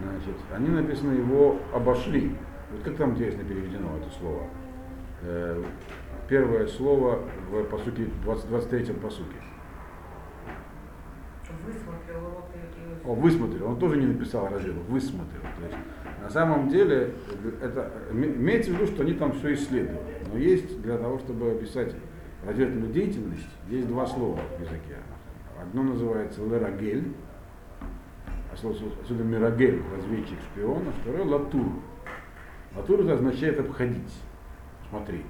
Значит, 0.00 0.36
они 0.54 0.68
написано, 0.68 1.12
его 1.12 1.58
обошли. 1.74 2.36
Вот 2.70 2.82
как 2.82 2.96
там 2.96 3.10
интересно 3.10 3.44
переведено 3.44 3.96
это 3.96 4.08
слово. 4.18 4.46
Первое 6.32 6.66
слово 6.66 7.18
в 7.50 7.64
посуке, 7.64 8.08
20, 8.24 8.46
23-м 8.46 9.00
посуке. 9.00 9.36
Высмотрел 11.62 12.46
О, 13.04 13.14
высмотрел. 13.14 13.66
Он 13.66 13.78
тоже 13.78 13.98
не 13.98 14.06
написал 14.06 14.48
разведку, 14.48 14.80
высмотрел. 14.90 15.42
То 15.42 15.66
есть, 15.66 15.76
на 16.22 16.30
самом 16.30 16.70
деле, 16.70 17.12
это, 17.60 17.92
имеется 18.12 18.70
в 18.70 18.76
виду, 18.76 18.86
что 18.86 19.02
они 19.02 19.12
там 19.12 19.32
все 19.32 19.52
исследовали. 19.52 20.00
Но 20.32 20.38
есть 20.38 20.80
для 20.80 20.96
того, 20.96 21.18
чтобы 21.18 21.50
описать 21.50 21.94
разведывательную 22.46 22.94
деятельность, 22.94 23.50
есть 23.68 23.88
два 23.88 24.06
слова 24.06 24.40
в 24.56 24.62
языке. 24.62 24.96
Одно 25.60 25.82
называется 25.82 26.40
лерагель, 26.46 27.12
отсюда 28.50 29.22
мирагель, 29.22 29.82
разведчик, 29.94 30.38
шпион, 30.50 30.88
а 30.88 30.92
второе 31.02 31.26
латур. 31.26 31.66
Латур 32.74 33.00
это 33.00 33.12
означает 33.12 33.60
обходить, 33.60 34.14
смотреть. 34.88 35.26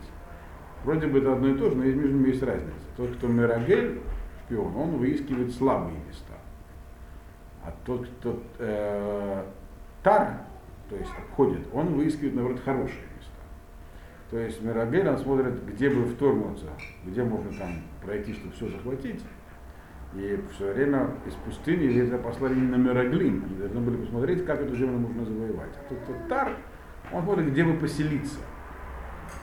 Вроде 0.84 1.06
бы 1.06 1.18
это 1.18 1.32
одно 1.34 1.48
и 1.48 1.54
то 1.56 1.70
же, 1.70 1.76
но 1.76 1.84
между 1.84 2.08
ними 2.08 2.28
есть 2.28 2.42
разница. 2.42 2.72
Тот, 2.96 3.14
кто 3.16 3.28
мирагель, 3.28 4.00
шпион, 4.44 4.76
он 4.76 4.96
выискивает 4.96 5.52
слабые 5.52 5.96
места. 6.08 6.34
А 7.64 7.72
тот, 7.84 8.06
кто 8.06 8.42
э, 8.58 9.44
тар, 10.02 10.38
то 10.90 10.96
есть 10.96 11.10
ходит, 11.36 11.60
он 11.72 11.94
выискивает, 11.94 12.34
наоборот, 12.34 12.60
хорошие 12.64 13.02
места. 13.16 13.32
То 14.30 14.38
есть 14.38 14.62
Мирабель, 14.62 15.08
он 15.08 15.18
смотрит, 15.18 15.64
где 15.66 15.90
бы 15.90 16.06
вторгнуться, 16.06 16.66
где 17.04 17.22
можно 17.22 17.52
там 17.52 17.82
пройти, 18.02 18.32
чтобы 18.32 18.52
все 18.54 18.68
захватить. 18.68 19.22
И 20.14 20.42
все 20.54 20.72
время 20.72 21.10
из 21.26 21.34
пустыни 21.34 21.84
Ветра 21.84 22.18
послали 22.18 22.54
именно 22.54 22.76
Мираглим. 22.76 23.44
Они 23.44 23.56
должны 23.56 23.80
были 23.80 23.96
посмотреть, 23.96 24.44
как 24.44 24.60
эту 24.60 24.74
землю 24.74 24.98
можно 24.98 25.24
завоевать. 25.24 25.70
А 25.78 25.94
тут 25.94 26.28
Тар, 26.28 26.56
он 27.12 27.22
смотрит, 27.22 27.50
где 27.50 27.64
бы 27.64 27.74
поселиться. 27.74 28.38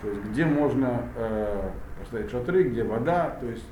То 0.01 0.09
есть 0.09 0.23
где 0.25 0.45
можно 0.45 1.03
э, 1.15 1.71
поставить 1.99 2.31
шатры, 2.31 2.63
где 2.63 2.83
вода. 2.83 3.37
То 3.41 3.47
есть 3.47 3.65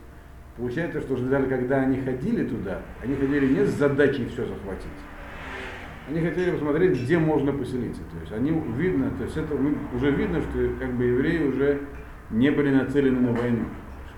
получается, 0.58 1.02
что 1.02 1.18
даже 1.18 1.48
когда 1.48 1.78
они 1.78 2.02
ходили 2.02 2.48
туда, 2.48 2.82
они 3.02 3.16
ходили 3.16 3.54
не 3.54 3.66
с 3.66 3.70
задачей 3.70 4.28
все 4.28 4.46
захватить. 4.46 4.88
Они 6.10 6.22
хотели 6.22 6.52
посмотреть, 6.52 7.02
где 7.02 7.18
можно 7.18 7.52
поселиться. 7.52 8.02
То 8.04 8.20
есть 8.22 8.32
они 8.32 8.52
видно, 8.52 9.12
то 9.12 9.24
есть 9.24 9.36
это 9.36 9.54
уже 9.94 10.12
видно, 10.12 10.42
что 10.42 10.70
как 10.80 10.94
бы 10.94 11.04
евреи 11.04 11.48
уже 11.48 11.82
не 12.30 12.50
были 12.50 12.74
нацелены 12.74 13.20
на 13.20 13.34
войну. 13.34 13.66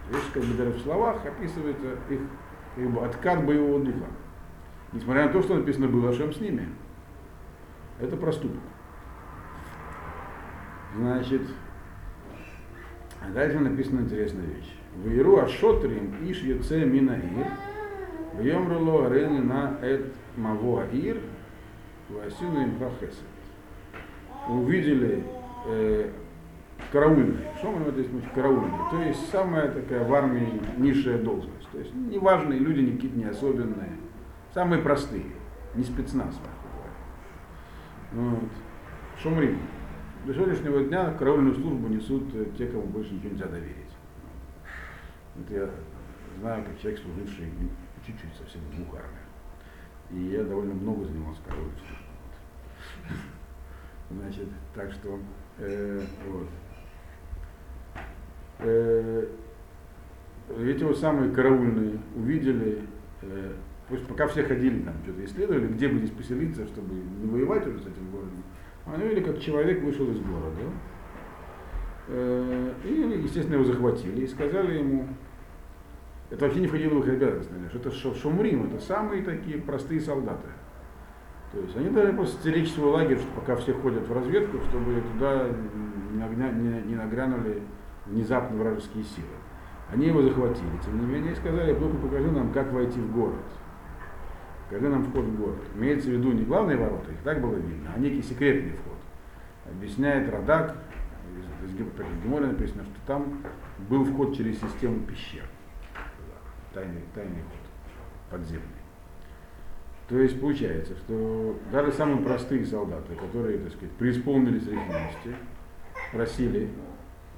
Здесь 0.10 0.24
как 0.34 0.44
бы 0.44 0.54
даже 0.56 0.72
в 0.72 0.80
словах 0.82 1.26
описывается 1.26 1.88
их 2.10 2.20
как 2.76 2.90
бы, 2.90 3.06
откат 3.06 3.46
боевого 3.46 3.84
духа. 3.84 4.06
Несмотря 4.94 5.26
на 5.26 5.32
то, 5.32 5.42
что 5.42 5.56
написано 5.56 5.88
было 5.88 6.10
Ашем 6.10 6.34
с 6.34 6.40
ними. 6.40 6.68
Это 8.00 8.16
проступок. 8.18 8.62
Значит, 10.96 11.42
а 13.22 13.30
дальше 13.34 13.60
написана 13.60 14.02
интересная 14.02 14.46
вещь. 14.46 14.76
В 14.96 15.10
Иру 15.12 15.40
Ашотрим 15.40 16.16
Иш 16.30 16.42
Яце 16.42 16.86
Минаир, 16.86 17.48
в 18.34 18.42
Йомруло 18.42 19.08
Арени 19.08 19.40
на 19.40 19.78
Эт 19.82 20.14
Маво 20.36 20.84
Аир, 20.84 21.18
Васину 22.10 22.62
им 22.62 22.80
Хахесет. 22.80 23.24
Увидели 24.48 25.24
э, 25.68 26.10
караульные. 26.92 27.52
Что 27.58 27.72
мы 27.72 27.88
это 27.88 28.04
значит 28.04 28.32
караульные? 28.34 28.82
То 28.90 29.02
есть 29.04 29.30
самая 29.30 29.70
такая 29.70 30.04
в 30.04 30.14
армии 30.14 30.60
низшая 30.78 31.20
должность. 31.20 31.70
То 31.72 31.80
есть 31.80 31.94
неважные 31.94 32.60
люди, 32.60 32.80
не 32.80 32.92
какие-то 32.94 33.18
не 33.18 33.26
особенные. 33.26 33.98
Самые 34.54 34.82
простые. 34.82 35.26
Не 35.76 35.84
спецназ, 35.84 36.40
вот. 38.12 38.50
Шумрим. 39.22 39.60
До 40.26 40.34
сегодняшнего 40.34 40.84
дня 40.84 41.14
караульную 41.14 41.56
службу 41.56 41.88
несут 41.88 42.24
э, 42.36 42.46
те, 42.58 42.68
кому 42.68 42.84
больше 42.84 43.14
ничего 43.14 43.30
нельзя 43.30 43.46
доверить. 43.46 43.76
Это 45.40 45.54
я 45.54 45.70
знаю, 46.42 46.66
как 46.66 46.78
человек, 46.78 47.00
служивший 47.00 47.46
чуть-чуть 48.06 48.36
совсем 48.38 48.62
в 48.64 48.76
двух 48.76 48.96
армиях. 48.96 49.14
И 50.12 50.36
я 50.36 50.44
довольно 50.44 50.74
много 50.74 51.06
занимался 51.06 51.42
караульной 51.44 51.72
службой. 51.78 52.10
Значит, 54.12 54.50
так 54.76 54.92
что, 54.92 55.20
э, 55.60 56.02
вот. 56.28 56.48
Э, 58.60 59.26
эти 60.58 60.84
вот 60.84 60.98
самые 60.98 61.32
караульные 61.32 61.98
увидели, 62.14 62.82
э, 63.22 63.54
пусть 63.88 64.06
пока 64.06 64.28
все 64.28 64.44
ходили 64.44 64.82
там, 64.82 64.96
что-то 65.04 65.24
исследовали, 65.24 65.68
где 65.68 65.88
бы 65.88 66.00
здесь 66.00 66.12
поселиться, 66.12 66.68
чтобы 66.68 66.96
не 66.96 67.28
воевать 67.28 67.66
уже 67.68 67.80
с 67.80 67.88
этим 67.88 68.12
городом, 68.12 68.44
они 68.94 69.04
видели, 69.08 69.24
как 69.24 69.40
человек 69.40 69.82
вышел 69.84 70.10
из 70.10 70.20
города. 70.20 70.62
Э, 72.08 72.74
и, 72.84 73.22
естественно, 73.24 73.56
его 73.56 73.66
захватили 73.66 74.22
и 74.22 74.28
сказали 74.28 74.80
ему, 74.80 75.08
это 76.30 76.46
вообще 76.46 76.62
не 76.62 76.68
входило 76.68 76.96
в 76.96 77.08
их 77.08 77.14
обязанность, 77.14 77.50
что 77.70 77.80
это 77.80 77.92
шумрим, 77.92 78.68
это 78.68 78.80
самые 78.84 79.24
такие 79.24 79.60
простые 79.60 80.00
солдаты. 80.00 80.48
То 81.52 81.60
есть 81.60 81.76
они 81.76 81.90
дали 81.90 82.12
просто 82.12 82.40
стеречь 82.40 82.72
свой 82.72 82.92
лагерь, 82.92 83.18
что 83.18 83.28
пока 83.36 83.56
все 83.56 83.74
ходят 83.74 84.08
в 84.08 84.14
разведку, 84.14 84.58
чтобы 84.70 85.02
туда 85.14 85.48
не, 86.14 86.96
нагрянули 86.96 87.64
внезапно 88.06 88.58
вражеские 88.58 89.04
силы. 89.04 89.28
Они 89.92 90.08
его 90.08 90.22
захватили, 90.22 90.70
тем 90.86 91.00
не 91.00 91.08
менее, 91.08 91.34
и 91.34 91.36
сказали, 91.36 91.74
ну-ка 91.74 91.98
покажи 91.98 92.32
нам, 92.32 92.54
как 92.54 92.72
войти 92.72 93.00
в 93.00 93.12
город. 93.12 93.36
Покажи 94.70 94.88
нам 94.88 95.04
вход 95.04 95.26
в 95.26 95.36
город. 95.36 95.58
Имеется 95.76 96.10
в 96.10 96.12
виду 96.12 96.32
не 96.32 96.44
главные 96.44 96.78
ворота, 96.78 97.12
их 97.12 97.18
так 97.24 97.42
было 97.42 97.56
видно, 97.56 97.92
а 97.96 98.00
некий 98.00 98.22
секретный 98.22 98.74
вход. 98.74 98.98
Объясняет 99.66 100.30
Радак, 100.30 100.76
из 101.66 102.24
Гемора 102.24 102.48
написано, 102.48 102.84
что 102.84 102.94
там 103.08 103.42
был 103.90 104.06
вход 104.06 104.38
через 104.38 104.60
систему 104.62 105.00
пещер. 105.02 105.44
Тайный, 106.72 107.02
тайный 107.16 107.42
ход, 107.42 108.30
подземный. 108.30 108.68
То 110.08 110.20
есть 110.20 110.40
получается, 110.40 110.96
что 110.98 111.58
даже 111.72 111.92
самые 111.92 112.22
простые 112.22 112.64
солдаты, 112.66 113.16
которые, 113.16 113.58
так 113.58 113.72
сказать, 113.74 113.92
преисполнились 113.94 114.68
ревности, 114.68 115.36
просили 116.12 116.70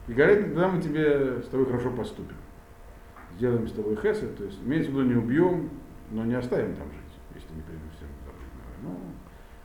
и 0.07 0.13
говорит, 0.13 0.45
тогда 0.45 0.67
мы 0.67 0.81
тебе 0.81 1.41
с 1.41 1.47
тобой 1.47 1.65
хорошо 1.65 1.91
поступим. 1.91 2.35
Сделаем 3.37 3.67
с 3.69 3.71
тобой 3.71 3.95
хесед, 3.95 4.37
то 4.37 4.43
есть 4.43 4.61
имеется 4.63 4.91
в 4.91 4.93
виду 4.95 5.07
не 5.07 5.15
убьем, 5.15 5.69
но 6.11 6.25
не 6.25 6.35
оставим 6.35 6.75
там 6.75 6.87
жить, 6.87 7.10
если 7.41 7.55
не 7.55 7.61
принесем 7.61 8.07
Ну, 8.83 8.97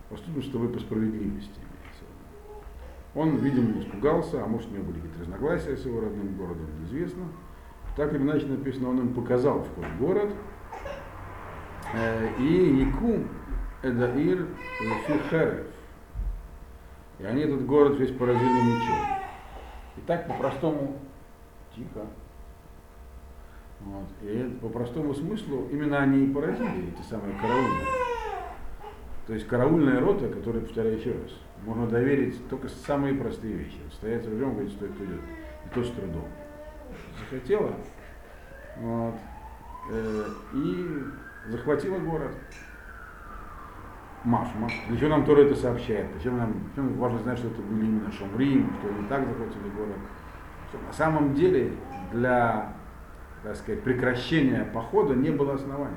поступим 0.09 0.43
с 0.43 0.51
тобой 0.51 0.69
по 0.69 0.79
справедливости. 0.79 1.61
Он, 3.15 3.37
видимо, 3.37 3.81
испугался, 3.81 4.45
а 4.45 4.47
может 4.47 4.71
у 4.71 4.75
него 4.75 4.85
были 4.85 5.01
какие-то 5.01 5.21
разногласия 5.21 5.77
с 5.77 5.87
его 5.87 6.01
родным 6.01 6.37
городом, 6.37 6.67
неизвестно. 6.81 7.25
Так 7.97 8.13
или 8.13 8.23
иначе 8.23 8.47
написано, 8.47 8.91
он 8.91 9.01
им 9.01 9.15
показал 9.15 9.63
вход 9.63 9.85
в 9.87 9.99
город. 9.99 10.35
Э, 11.95 12.29
и 12.39 12.81
Яку 12.81 13.25
Эдаир 13.83 14.47
Фихерев. 15.07 15.67
И 17.19 17.25
они 17.25 17.43
этот 17.43 17.65
город 17.65 17.99
весь 17.99 18.13
поразили 18.13 18.45
мечом. 18.45 18.99
И 19.97 20.01
так 20.03 20.29
по-простому, 20.29 20.99
тихо. 21.75 22.07
Вот. 23.87 24.09
И 24.23 24.59
по 24.61 24.69
простому 24.69 25.15
смыслу 25.15 25.69
именно 25.71 25.99
они 25.99 26.25
и 26.25 26.33
поразили, 26.33 26.89
эти 26.89 27.07
самые 27.09 27.39
караульные. 27.39 27.87
То 29.27 29.35
есть 29.35 29.47
караульная 29.47 30.01
рота, 30.01 30.29
которая, 30.29 30.63
повторяю 30.63 30.99
еще 30.99 31.13
раз, 31.13 31.33
можно 31.65 31.87
доверить 31.87 32.49
только 32.49 32.69
самые 32.69 33.15
простые 33.15 33.55
вещи. 33.55 33.79
Стоять 33.93 34.25
с 34.25 34.29
ружьем, 34.29 34.53
говорить, 34.53 34.73
что 34.73 34.87
это 34.87 35.05
идет. 35.05 35.21
И 35.65 35.75
то 35.75 35.85
с 35.85 35.91
трудом. 35.91 36.25
Захотела, 37.19 37.75
вот, 38.79 39.15
э, 39.91 40.25
и 40.55 41.51
захватила 41.51 41.99
город. 41.99 42.33
Маш, 44.25 44.49
Маш. 44.59 44.73
Для 44.89 44.99
чего 44.99 45.11
нам 45.11 45.25
Тора 45.25 45.43
это 45.43 45.55
сообщает? 45.55 46.07
Зачем 46.17 46.37
нам, 46.37 46.55
зачем 46.71 46.95
важно 46.95 47.21
знать, 47.21 47.39
что 47.39 47.49
это 47.49 47.63
были 47.63 47.85
именно 47.85 48.11
Шамрим, 48.11 48.73
что 48.79 48.89
они 48.89 49.09
так 49.09 49.25
захватили 49.27 49.69
город? 49.77 49.97
Что 50.69 50.79
на 50.85 50.93
самом 50.93 51.35
деле 51.35 51.73
для, 52.13 52.76
так 53.47 53.57
сказать, 53.57 53.83
прекращения 53.83 54.65
похода 54.75 55.15
не 55.15 55.31
было 55.31 55.55
оснований. 55.55 55.97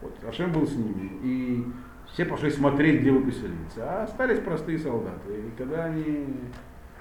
Вот 0.00 0.12
Ашем 0.24 0.52
был 0.52 0.66
с 0.66 0.74
ними, 0.74 1.12
и 1.22 1.66
все 2.06 2.24
пошли 2.24 2.50
смотреть, 2.50 3.00
где 3.00 3.10
вы 3.10 3.24
поселиться, 3.24 3.84
а 3.84 4.04
остались 4.04 4.38
простые 4.40 4.78
солдаты. 4.78 5.34
И 5.34 5.50
когда 5.58 5.84
они 5.84 6.26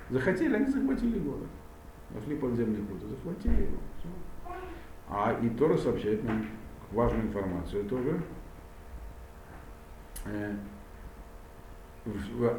захотели, 0.09 0.55
они 0.55 0.65
захватили 0.65 1.19
город. 1.19 1.47
Нашли 2.13 2.35
подземный 2.35 2.85
ход 2.85 3.03
и 3.03 3.07
захватили 3.07 3.63
его. 3.63 3.77
Все. 3.99 4.09
А 5.09 5.37
и 5.41 5.49
Тора 5.49 5.77
сообщает 5.77 6.23
нам 6.23 6.45
важную 6.91 7.27
информацию 7.27 7.85
тоже, 7.85 8.21
Э, 10.25 10.55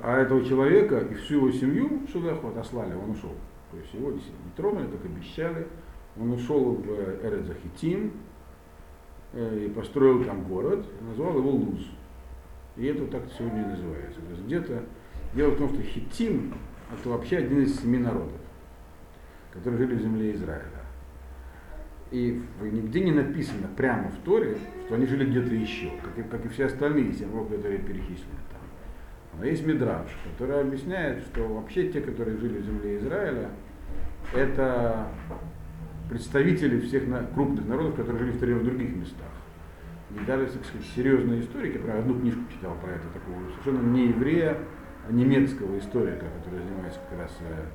а 0.02 0.18
этого 0.20 0.44
человека 0.44 0.98
и 0.98 1.14
всю 1.14 1.36
его 1.36 1.50
семью 1.50 2.06
сюда 2.12 2.32
отослали, 2.32 2.94
он 2.94 3.10
ушел. 3.10 3.34
То 3.70 3.76
есть 3.76 3.92
его 3.92 4.12
действительно 4.12 4.44
не 4.44 4.52
тронули, 4.56 4.86
так 4.86 5.04
обещали. 5.04 5.66
Он 6.18 6.32
ушел 6.32 6.74
в 6.74 6.88
Эредзахитим 7.24 8.12
э, 9.32 9.66
и 9.66 9.68
построил 9.68 10.24
там 10.24 10.44
город, 10.44 10.86
назвал 11.08 11.38
его 11.38 11.50
Луз. 11.50 11.86
И 12.76 12.86
это 12.86 13.06
так 13.06 13.22
сегодня 13.36 13.62
и 13.62 13.66
называется. 13.66 14.20
То 14.20 14.30
есть 14.30 14.44
где-то 14.44 14.82
дело 15.34 15.50
в 15.50 15.58
том, 15.58 15.68
что 15.68 15.82
Хитим 15.82 16.54
это 16.92 17.08
вообще 17.08 17.38
один 17.38 17.62
из 17.62 17.80
семи 17.80 17.98
народов, 17.98 18.40
которые 19.52 19.78
жили 19.78 19.96
в 19.96 20.02
земле 20.02 20.34
Израиля. 20.34 20.62
И 22.12 22.40
нигде 22.60 23.00
не 23.00 23.10
написано 23.10 23.68
прямо 23.76 24.08
в 24.10 24.16
Торе, 24.18 24.56
что 24.84 24.94
они 24.94 25.06
жили 25.06 25.28
где-то 25.28 25.52
еще, 25.52 25.90
как 26.02 26.18
и, 26.18 26.28
как 26.28 26.44
и 26.46 26.48
все 26.48 26.66
остальные 26.66 27.12
символы, 27.14 27.48
которые 27.48 27.78
перечислены 27.78 28.38
там. 28.50 28.60
Но 29.38 29.44
есть 29.44 29.66
Мидраш, 29.66 30.06
который 30.32 30.60
объясняет, 30.60 31.24
что 31.24 31.48
вообще 31.48 31.88
те, 31.90 32.00
которые 32.00 32.36
жили 32.38 32.58
в 32.58 32.64
земле 32.64 32.98
Израиля, 32.98 33.50
это 34.32 35.08
представители 36.08 36.80
всех 36.80 37.04
крупных 37.34 37.66
народов, 37.66 37.96
которые 37.96 38.24
жили 38.24 38.36
в 38.36 38.40
Торе 38.40 38.54
в 38.54 38.64
других 38.64 38.94
местах. 38.96 39.28
И 40.10 40.24
даже, 40.24 40.46
так 40.46 40.64
сказать, 40.64 40.86
серьезные 40.94 41.40
историки, 41.40 41.78
про 41.78 41.98
одну 41.98 42.18
книжку 42.18 42.40
читал 42.52 42.76
про 42.76 42.92
это, 42.92 43.04
такого 43.12 43.50
совершенно 43.50 43.90
не 43.90 44.08
еврея, 44.08 44.58
а 45.08 45.12
немецкого 45.12 45.78
историка, 45.78 46.26
который 46.38 46.62
занимается 46.64 47.00
как 47.10 47.18
раз 47.18 47.36
э, 47.40 47.66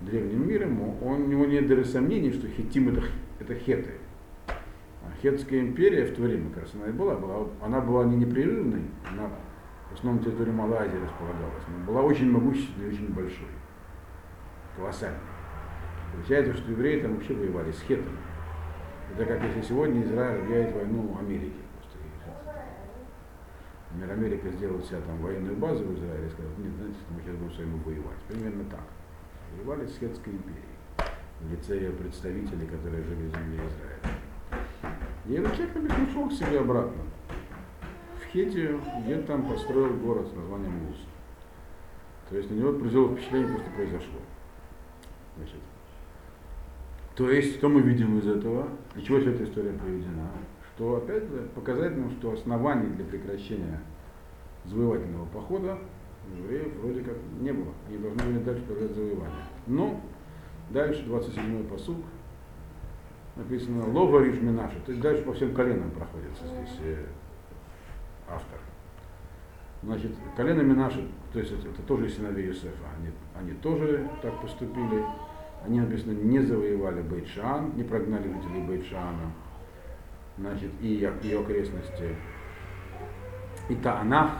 древним 0.00 0.48
миром, 0.48 0.80
он, 1.02 1.22
у 1.22 1.26
него 1.26 1.46
нет 1.46 1.66
даже 1.66 1.84
сомнений, 1.84 2.32
что 2.32 2.48
хитим 2.48 2.88
это, 2.88 3.02
это 3.40 3.54
хеты. 3.54 3.92
А 4.48 5.12
хетская 5.22 5.60
империя 5.60 6.06
в 6.06 6.16
то 6.16 6.22
время, 6.22 6.50
как 6.50 6.64
раз 6.64 6.74
она 6.74 6.88
и 6.88 6.92
была, 6.92 7.14
была, 7.14 7.46
она 7.62 7.80
была 7.80 8.04
не 8.04 8.16
непрерывной, 8.16 8.82
она 9.10 9.30
в 9.90 9.94
основном 9.94 10.22
территория 10.22 10.52
Малой 10.52 10.78
Азии 10.78 10.96
располагалась, 10.96 11.62
но 11.68 11.92
была 11.92 12.02
очень 12.02 12.30
могущественной 12.30 12.88
и 12.88 12.92
очень 12.92 13.12
большой, 13.12 13.48
колоссальной. 14.76 15.18
Получается, 16.16 16.54
что 16.54 16.70
евреи 16.70 17.00
там 17.00 17.14
вообще 17.14 17.34
воевали 17.34 17.70
с 17.70 17.80
хетами. 17.82 18.18
Это 19.14 19.24
как 19.26 19.42
если 19.42 19.60
сегодня 19.60 20.02
Израиль 20.02 20.42
объявит 20.42 20.74
войну 20.74 21.16
Америке. 21.18 21.60
Например, 23.92 24.16
Америка 24.16 24.50
сделала 24.50 24.82
себя 24.82 25.00
там 25.00 25.18
военную 25.18 25.56
базу 25.56 25.84
в 25.84 25.94
Израиле 25.94 26.26
и 26.26 26.30
сказала, 26.30 26.52
нет, 26.58 26.72
знаете, 26.74 26.98
мы 27.10 27.22
сейчас 27.22 27.36
будем 27.36 27.52
с 27.52 27.58
вами 27.58 27.82
воевать. 27.84 28.18
Примерно 28.28 28.64
так. 28.64 28.84
Воевали 29.56 29.86
с 29.86 29.98
Хетской 29.98 30.32
империей 30.32 30.76
в 31.40 31.50
лице 31.50 31.76
ее 31.76 31.92
представителей, 31.92 32.66
которые 32.66 33.04
жили 33.04 33.28
в 33.28 33.30
земле 33.30 33.60
Израиля. 33.66 34.16
И 35.26 35.38
написано, 35.38 36.08
ушел 36.08 36.28
к 36.28 36.32
себе 36.32 36.60
обратно. 36.60 37.02
В 38.20 38.26
Хете, 38.32 38.78
где 39.04 39.20
там 39.22 39.46
построил 39.46 39.94
город 39.94 40.28
с 40.28 40.34
названием 40.34 40.88
Луз. 40.88 40.98
То 42.28 42.36
есть 42.36 42.50
на 42.50 42.54
него 42.54 42.72
произвело 42.72 43.14
впечатление, 43.14 43.48
просто 43.48 43.70
произошло. 43.70 44.18
Значит, 45.36 45.60
то 47.16 47.30
есть, 47.30 47.56
что 47.56 47.68
мы 47.68 47.80
видим 47.80 48.18
из 48.18 48.26
этого? 48.26 48.68
Для 48.94 49.02
чего 49.02 49.18
вся 49.20 49.30
эта 49.30 49.44
история 49.44 49.72
приведена? 49.72 50.30
Что, 50.74 50.96
опять 50.96 51.24
показать 51.54 51.96
нам, 51.96 52.10
что 52.10 52.32
оснований 52.32 52.88
для 52.94 53.06
прекращения 53.06 53.80
завоевательного 54.66 55.24
похода 55.26 55.78
евреев 56.38 56.74
вроде 56.82 57.00
как 57.02 57.16
не 57.40 57.52
было. 57.52 57.72
Они 57.88 57.98
должны 57.98 58.22
были 58.22 58.38
дальше 58.44 58.62
продолжать 58.64 58.94
завоевание. 58.94 59.44
Но 59.66 60.00
дальше 60.70 61.04
27-й 61.06 61.64
посуг 61.64 61.96
написано 63.36 63.90
Лова 63.90 64.20
Минаша. 64.20 64.76
То 64.84 64.92
есть 64.92 65.02
дальше 65.02 65.22
по 65.22 65.32
всем 65.32 65.54
коленам 65.54 65.90
проходится 65.92 66.46
здесь 66.46 66.76
э, 66.82 67.06
автор. 68.28 68.58
Значит, 69.82 70.12
колено 70.36 70.62
Минаши, 70.62 71.06
то 71.32 71.38
есть 71.38 71.52
это, 71.52 71.68
это 71.68 71.82
тоже 71.82 72.08
сыновей 72.08 72.46
Юсефа, 72.46 72.86
они, 72.98 73.10
они 73.34 73.52
тоже 73.60 74.08
так 74.20 74.40
поступили. 74.40 75.04
Они, 75.66 75.80
написано, 75.80 76.12
не 76.12 76.40
завоевали 76.40 77.02
Бейтшан, 77.02 77.72
не 77.76 77.82
прогнали 77.82 78.28
жителей 78.28 78.62
Бейтшана, 78.68 79.32
значит, 80.38 80.70
и 80.80 80.86
ее 80.86 81.40
окрестности, 81.40 82.14
и 83.68 83.74
Таанах, 83.74 84.30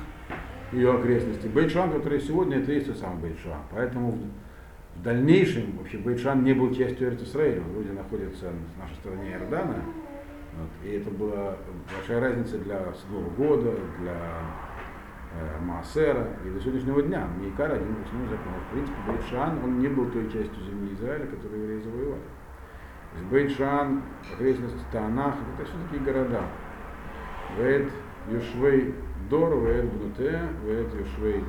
ее 0.73 0.95
окрестности. 0.95 1.49
Бейтшан, 1.49 1.91
который 1.91 2.21
сегодня, 2.21 2.59
это 2.59 2.71
и 2.71 2.77
есть 2.77 2.87
тот 2.87 2.99
самый 2.99 3.23
Бейтшан. 3.23 3.59
Поэтому 3.73 4.13
в, 4.13 4.99
в 4.99 5.03
дальнейшем 5.03 5.77
вообще 5.79 5.99
Бейтшан 5.99 6.45
не 6.45 6.53
был 6.53 6.73
частью 6.73 7.15
Израиля, 7.17 7.61
он 7.63 7.73
вроде 7.73 7.93
находится 7.93 8.47
на 8.47 8.85
нашей 8.85 8.95
стороне 8.97 9.33
Иордана. 9.33 9.83
Вот, 10.59 10.89
и 10.89 10.95
это 10.95 11.11
была 11.11 11.57
большая 11.93 12.21
разница 12.21 12.59
для 12.59 12.87
седьмого 12.95 13.31
года, 13.31 13.75
для 14.01 14.17
Маасера 15.61 16.29
и 16.45 16.51
до 16.51 16.61
сегодняшнего 16.61 17.03
дня. 17.03 17.27
Мейкар 17.39 17.73
один 17.73 17.93
из 17.95 18.07
основных 18.07 18.31
законов. 18.31 18.61
В 18.69 18.73
принципе, 18.73 18.97
Бейтшан, 19.09 19.65
он 19.65 19.79
не 19.79 19.89
был 19.89 20.07
той 20.11 20.25
частью 20.25 20.65
земли 20.65 20.95
Израиля, 20.95 21.27
которую 21.27 21.63
евреи 21.63 21.81
завоевали. 21.81 22.23
То 23.13 23.19
есть 23.19 23.31
Бейтшан, 23.31 24.03
окрестности 24.35 24.79
Таанах, 24.93 25.35
это 25.55 25.69
все 25.69 25.75
такие 25.85 26.03
города. 26.03 26.43
Вейт, 27.59 27.91
Юшвей, 28.31 28.95
Дор, 29.31 29.59
Вейт, 29.65 29.93
Бнутея, 29.93 30.49
Вейт, 30.65 30.89
Юшвей, 30.95 31.45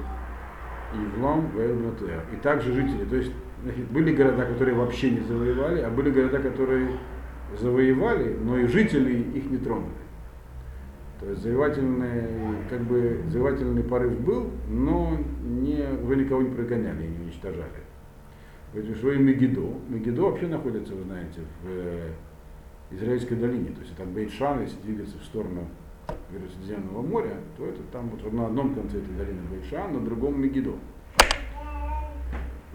Ивлом, 0.93 1.49
Вейт, 1.55 1.75
Бнутея. 1.75 2.21
И 2.33 2.35
также 2.37 2.73
жители. 2.73 3.05
То 3.05 3.15
есть 3.15 3.33
значит, 3.63 3.85
были 3.91 4.15
города, 4.15 4.45
которые 4.45 4.75
вообще 4.75 5.11
не 5.11 5.21
завоевали, 5.21 5.81
а 5.81 5.89
были 5.89 6.11
города, 6.11 6.39
которые 6.39 6.89
завоевали, 7.59 8.37
но 8.41 8.57
и 8.57 8.67
жители 8.67 9.13
их 9.33 9.49
не 9.49 9.57
тронули. 9.57 9.91
То 11.19 11.29
есть 11.29 11.41
завоевательный, 11.41 12.27
как 12.69 12.81
бы, 12.81 13.21
завоевательный 13.29 13.83
порыв 13.83 14.19
был, 14.19 14.51
но 14.69 15.17
не, 15.43 15.83
вы 16.03 16.15
никого 16.15 16.43
не 16.43 16.49
прогоняли 16.49 17.05
и 17.05 17.07
не 17.07 17.17
уничтожали. 17.25 17.71
Что 18.95 19.11
и 19.11 19.17
Мегидо. 19.17 19.67
Мегидо 19.89 20.21
вообще 20.21 20.47
находится, 20.47 20.93
вы 20.93 21.03
знаете, 21.03 21.41
в 21.63 21.67
э, 21.67 22.11
Израильской 22.91 23.37
долине. 23.37 23.69
То 23.71 23.81
есть 23.81 23.93
это 23.93 24.05
Бейтшан, 24.05 24.61
если 24.61 24.79
двигаться 24.81 25.17
в 25.17 25.23
сторону 25.23 25.67
Средиземного 26.29 27.01
моря, 27.01 27.33
то 27.57 27.65
это 27.65 27.81
там 27.91 28.09
вот 28.09 28.31
на 28.31 28.45
одном 28.45 28.75
конце 28.75 28.99
этой 28.99 29.15
долины 29.15 29.41
Бейтшан, 29.51 29.93
на 29.93 30.01
другом 30.01 30.39
Мегидо. 30.39 30.73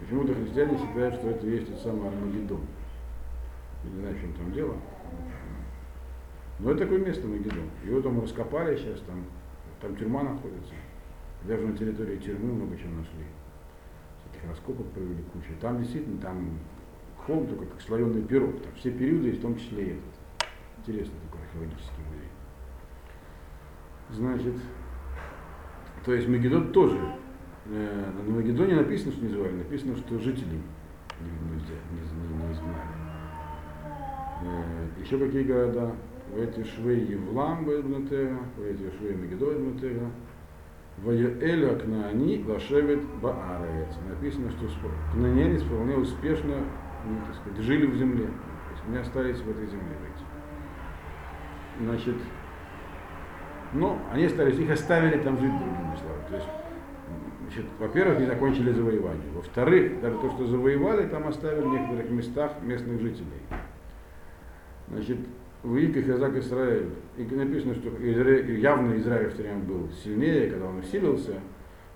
Почему-то 0.03 0.33
христиане 0.33 0.77
считают, 0.77 1.15
что 1.15 1.29
это 1.29 1.47
есть 1.47 1.67
тот 1.67 1.79
самый 1.79 2.09
Армагеддон. 2.09 2.59
Не 3.85 3.99
знаю, 3.99 4.15
в 4.15 4.19
чем 4.19 4.33
там 4.33 4.51
дело. 4.51 4.75
Но 6.59 6.71
это 6.71 6.81
такое 6.81 6.99
место 6.99 7.27
Магеддон. 7.27 7.69
Его 7.83 8.01
там 8.01 8.21
раскопали 8.21 8.75
сейчас, 8.77 8.99
там, 9.01 9.25
там 9.81 9.95
тюрьма 9.95 10.23
находится. 10.23 10.73
Даже 11.45 11.65
на 11.65 11.77
территории 11.77 12.17
тюрьмы 12.17 12.53
много 12.53 12.77
чего 12.77 12.91
нашли. 12.91 13.25
Всяких 14.19 14.49
раскопок 14.49 14.87
провели 14.91 15.23
кучу. 15.33 15.49
Там 15.59 15.79
действительно, 15.79 16.19
там 16.21 16.59
холм 17.25 17.47
только 17.47 17.65
как 17.65 17.81
слоеный 17.81 18.21
пирог. 18.21 18.61
Там 18.61 18.71
все 18.75 18.91
периоды, 18.91 19.31
в 19.31 19.41
том 19.41 19.57
числе 19.57 19.83
и 19.83 19.89
этот. 19.89 20.03
Интересный 20.79 21.19
такой 21.25 21.41
археологический 21.45 22.03
музей. 22.09 22.29
Значит, 24.09 24.55
то 26.05 26.13
есть 26.13 26.27
Магеддон 26.27 26.71
тоже. 26.71 26.99
Э, 27.65 28.11
на 28.25 28.35
Магеддоне 28.35 28.75
написано, 28.75 29.13
что 29.13 29.23
не 29.23 29.29
звали, 29.29 29.53
написано, 29.53 29.95
что 29.95 30.19
жители 30.19 30.59
не, 31.21 31.29
не, 31.29 31.55
не, 31.55 32.47
не 32.47 32.51
изгнали. 32.51 33.03
Э, 34.43 35.01
еще 35.01 35.17
какие 35.17 35.43
города? 35.43 35.95
Эти 36.37 36.63
швы 36.63 36.93
Евлам 36.93 37.65
Бедбнатега, 37.65 38.39
эти 38.59 38.95
швы 38.97 39.13
Мегидо 39.13 39.51
Бедбнатега, 39.51 40.11
Ваеэля 41.03 41.75
Кнаани 41.75 42.43
Лашевит 42.47 43.03
Баарец. 43.21 43.95
Написано, 44.09 44.51
что 44.51 44.89
кнаанянец 45.13 45.61
вполне 45.63 45.95
успешно 45.95 46.55
ну, 47.05 47.17
так 47.25 47.35
сказать, 47.35 47.59
жили 47.59 47.85
в 47.85 47.95
земле. 47.95 48.25
То 48.25 48.71
есть 48.71 48.87
не 48.87 48.97
остались 48.97 49.37
в 49.37 49.49
этой 49.49 49.65
земле 49.67 49.95
жить. 50.01 50.25
Значит, 51.81 52.15
ну, 53.73 53.97
они 54.11 54.25
остались, 54.25 54.57
их 54.57 54.69
оставили 54.69 55.17
там 55.17 55.37
жить, 55.37 55.51
другими 55.51 55.95
словами. 55.97 56.25
То 56.29 56.35
есть, 56.35 56.47
значит, 57.41 57.65
во-первых, 57.79 58.19
не 58.19 58.25
закончили 58.25 58.71
завоевание. 58.71 59.31
Во-вторых, 59.33 60.01
даже 60.01 60.17
то, 60.19 60.31
что 60.31 60.45
завоевали, 60.45 61.07
там 61.07 61.27
оставили 61.27 61.63
в 61.63 61.71
некоторых 61.71 62.09
местах 62.11 62.51
местных 62.61 63.01
жителей. 63.01 63.41
Значит, 64.89 65.17
Великий 65.63 66.01
Хазак 66.01 66.35
Израиль, 66.37 66.89
и 67.17 67.23
написано, 67.23 67.73
что 67.75 67.89
Израиль, 67.89 68.59
явно 68.59 68.97
Израиль 68.97 69.29
в 69.29 69.35
то 69.35 69.43
время 69.43 69.59
был 69.59 69.89
сильнее, 70.03 70.49
когда 70.49 70.67
он 70.67 70.79
усилился, 70.79 71.39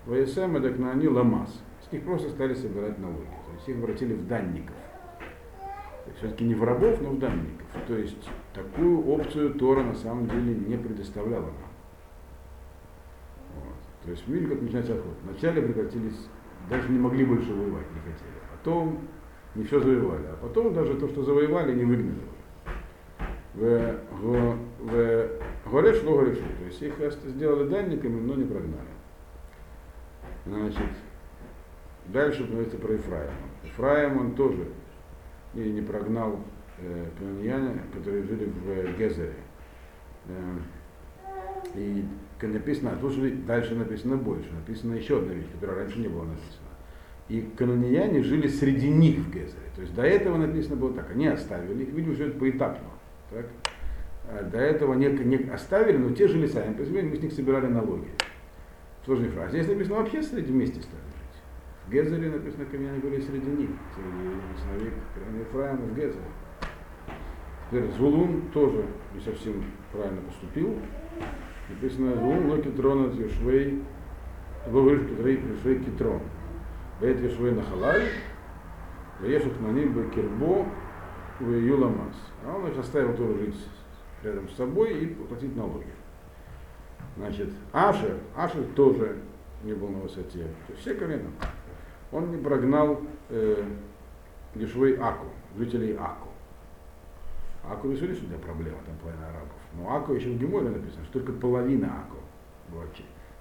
ВСМ 0.06 0.56
это 0.56 0.90
они 0.90 1.06
ламас. 1.06 1.62
С 1.86 1.92
них 1.92 2.02
просто 2.04 2.30
стали 2.30 2.54
собирать 2.54 2.98
налоги. 2.98 3.26
То 3.26 3.52
есть 3.54 3.68
их 3.68 3.76
обратили 3.76 4.14
в 4.14 4.26
данников. 4.26 4.74
Все-таки 6.16 6.44
не 6.44 6.54
в 6.54 6.64
рабов, 6.64 6.98
но 7.02 7.10
в 7.10 7.18
данников. 7.18 7.66
То 7.86 7.94
есть 7.94 8.28
такую 8.54 9.06
опцию 9.06 9.52
Тора 9.54 9.82
на 9.82 9.94
самом 9.94 10.28
деле 10.28 10.54
не 10.54 10.78
предоставляла 10.78 11.44
нам. 11.44 11.70
Вот. 13.54 13.74
То 14.04 14.10
есть 14.10 14.26
видели, 14.26 14.48
как 14.48 14.62
начинается 14.62 14.94
отход. 14.94 15.14
Вначале 15.24 15.60
прекратились, 15.60 16.28
даже 16.70 16.88
не 16.88 16.98
могли 16.98 17.26
больше 17.26 17.52
воевать, 17.52 17.86
не 17.94 18.00
хотели. 18.00 18.32
Потом 18.56 19.00
не 19.54 19.64
все 19.64 19.78
завоевали. 19.78 20.24
А 20.24 20.38
потом 20.40 20.72
даже 20.72 20.94
то, 20.94 21.06
что 21.06 21.22
завоевали, 21.22 21.74
не 21.74 21.84
выгнали 21.84 22.37
в, 23.58 24.58
Гореш, 25.70 26.02
но 26.02 26.16
Горешу. 26.16 26.40
То 26.40 26.64
есть 26.66 26.82
их 26.82 26.94
сделали 27.26 27.68
дальниками, 27.68 28.20
но 28.20 28.34
не 28.34 28.44
прогнали. 28.44 28.88
Значит, 30.46 30.88
дальше 32.06 32.44
говорится 32.44 32.78
про 32.78 32.94
Ефраима. 32.94 33.32
Ефраим 33.64 34.18
он 34.18 34.34
тоже 34.34 34.68
и 35.54 35.60
не 35.60 35.82
прогнал 35.82 36.40
э, 36.78 37.06
планияне, 37.18 37.82
которые 37.92 38.22
жили 38.22 38.46
в 38.46 38.98
Гезере. 38.98 39.34
Э, 40.28 40.58
и 41.74 42.04
написано, 42.40 42.96
тут 43.00 43.12
же 43.12 43.30
дальше 43.30 43.74
написано 43.74 44.16
больше, 44.16 44.48
написано 44.52 44.94
еще 44.94 45.18
одна 45.18 45.34
вещь, 45.34 45.46
которая 45.52 45.84
раньше 45.84 45.98
не 45.98 46.08
была 46.08 46.24
написана. 46.24 46.68
И 47.28 47.42
канонияне 47.56 48.22
жили 48.22 48.46
среди 48.48 48.88
них 48.88 49.18
в 49.18 49.30
Гезере. 49.30 49.68
То 49.74 49.82
есть 49.82 49.94
до 49.94 50.02
этого 50.02 50.38
написано 50.38 50.76
было 50.76 50.94
так, 50.94 51.10
они 51.10 51.26
оставили 51.26 51.82
их, 51.82 51.90
видимо, 51.90 52.14
все 52.14 52.28
это 52.28 52.38
поэтапно. 52.38 52.88
Так? 53.30 53.46
А 54.30 54.42
до 54.42 54.58
этого 54.58 54.94
не, 54.94 55.08
не 55.08 55.36
оставили, 55.50 55.96
но 55.96 56.14
те 56.14 56.28
жили 56.28 56.46
сами 56.46 56.74
по 56.74 56.82
мы 56.82 57.16
с 57.16 57.22
них 57.22 57.32
собирали 57.32 57.66
налоги. 57.66 58.08
Сложная 59.04 59.30
фраза. 59.30 59.50
Здесь 59.50 59.68
написано 59.68 59.96
вообще 59.96 60.22
среди 60.22 60.52
вместе 60.52 60.82
стали 60.82 61.02
жить. 61.02 61.42
В 61.86 61.90
Гезере 61.90 62.30
написано, 62.30 62.66
они 62.70 62.98
были 62.98 63.20
среди 63.20 63.48
них, 63.48 63.70
среди 63.94 64.36
сыновей 64.62 64.92
Ефраима 65.40 65.80
в 65.80 65.94
Гезере. 65.94 66.20
Теперь 67.70 67.90
Зулун 67.92 68.42
тоже 68.52 68.84
не 69.14 69.20
совсем 69.20 69.64
правильно 69.92 70.20
поступил. 70.22 70.76
Написано 71.70 72.14
Зулун, 72.16 72.48
но 72.48 72.58
Китрон 72.58 73.06
от 73.06 73.14
Юшвей, 73.14 73.82
Говоришь, 74.66 75.08
Китрей, 75.08 75.40
Юшвей 75.40 75.78
Китрон. 75.78 76.20
Бейт 77.00 77.20
Юшвей 77.20 77.52
Нахалай, 77.52 78.02
Вешек 79.20 79.52
на 79.60 79.68
ним 79.68 80.10
Кирбо, 80.10 80.66
в 81.40 81.50
Юламас. 81.50 82.14
А 82.44 82.56
он 82.56 82.68
их 82.68 82.78
оставил 82.78 83.16
тоже 83.16 83.38
жить 83.38 83.56
рядом 84.22 84.48
с 84.48 84.56
собой 84.56 84.98
и 84.98 85.06
платить 85.06 85.54
налоги. 85.56 85.86
Значит, 87.16 87.50
Ашер, 87.72 88.16
Ашер 88.36 88.64
тоже 88.76 89.16
не 89.64 89.72
был 89.72 89.88
на 89.88 90.00
высоте. 90.00 90.44
То 90.66 90.72
есть 90.72 90.80
все 90.80 90.94
коленом. 90.94 91.32
Он 92.12 92.30
не 92.30 92.36
прогнал 92.36 93.00
э, 93.28 93.64
Гешвей 94.54 94.96
Аку, 94.96 95.26
жителей 95.56 95.96
Аку. 95.96 96.28
Аку 97.68 97.90
решили, 97.90 98.14
что 98.14 98.24
тебя 98.24 98.38
проблема, 98.38 98.78
там 98.86 98.96
половина 99.02 99.28
арабов. 99.28 99.52
Но 99.74 99.94
Аку 99.94 100.14
еще 100.14 100.30
в 100.30 100.38
Геморе 100.38 100.70
написано, 100.70 101.04
что 101.04 101.20
только 101.20 101.32
половина 101.32 101.86
Аку 101.88 102.18
была 102.68 102.84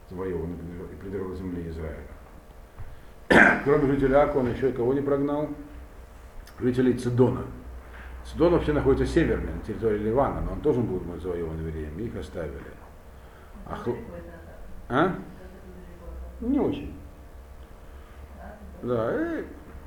завоевана 0.09 0.55
и 0.91 0.95
придержала 0.95 1.35
земли 1.35 1.69
Израиля. 1.69 2.01
Кроме 3.63 3.87
жителей 3.87 4.15
Аку, 4.15 4.39
он 4.39 4.51
еще 4.51 4.69
и 4.69 4.73
кого 4.73 4.93
не 4.93 5.01
прогнал? 5.01 5.49
Жителей 6.59 6.93
Цидона. 6.93 7.45
Цидон 8.31 8.53
вообще 8.53 8.73
находится 8.73 9.05
северно, 9.05 9.53
на 9.53 9.61
территории 9.61 9.99
Ливана, 9.99 10.41
но 10.41 10.53
он 10.53 10.61
тоже 10.61 10.81
был 10.81 11.01
завоеван 11.21 11.59
евреями, 11.59 12.03
их 12.03 12.15
оставили. 12.15 12.59
А, 13.65 13.77
а? 14.89 15.15
Не 16.41 16.59
очень. 16.59 16.93
Да, 18.83 19.39
и, 19.39 19.45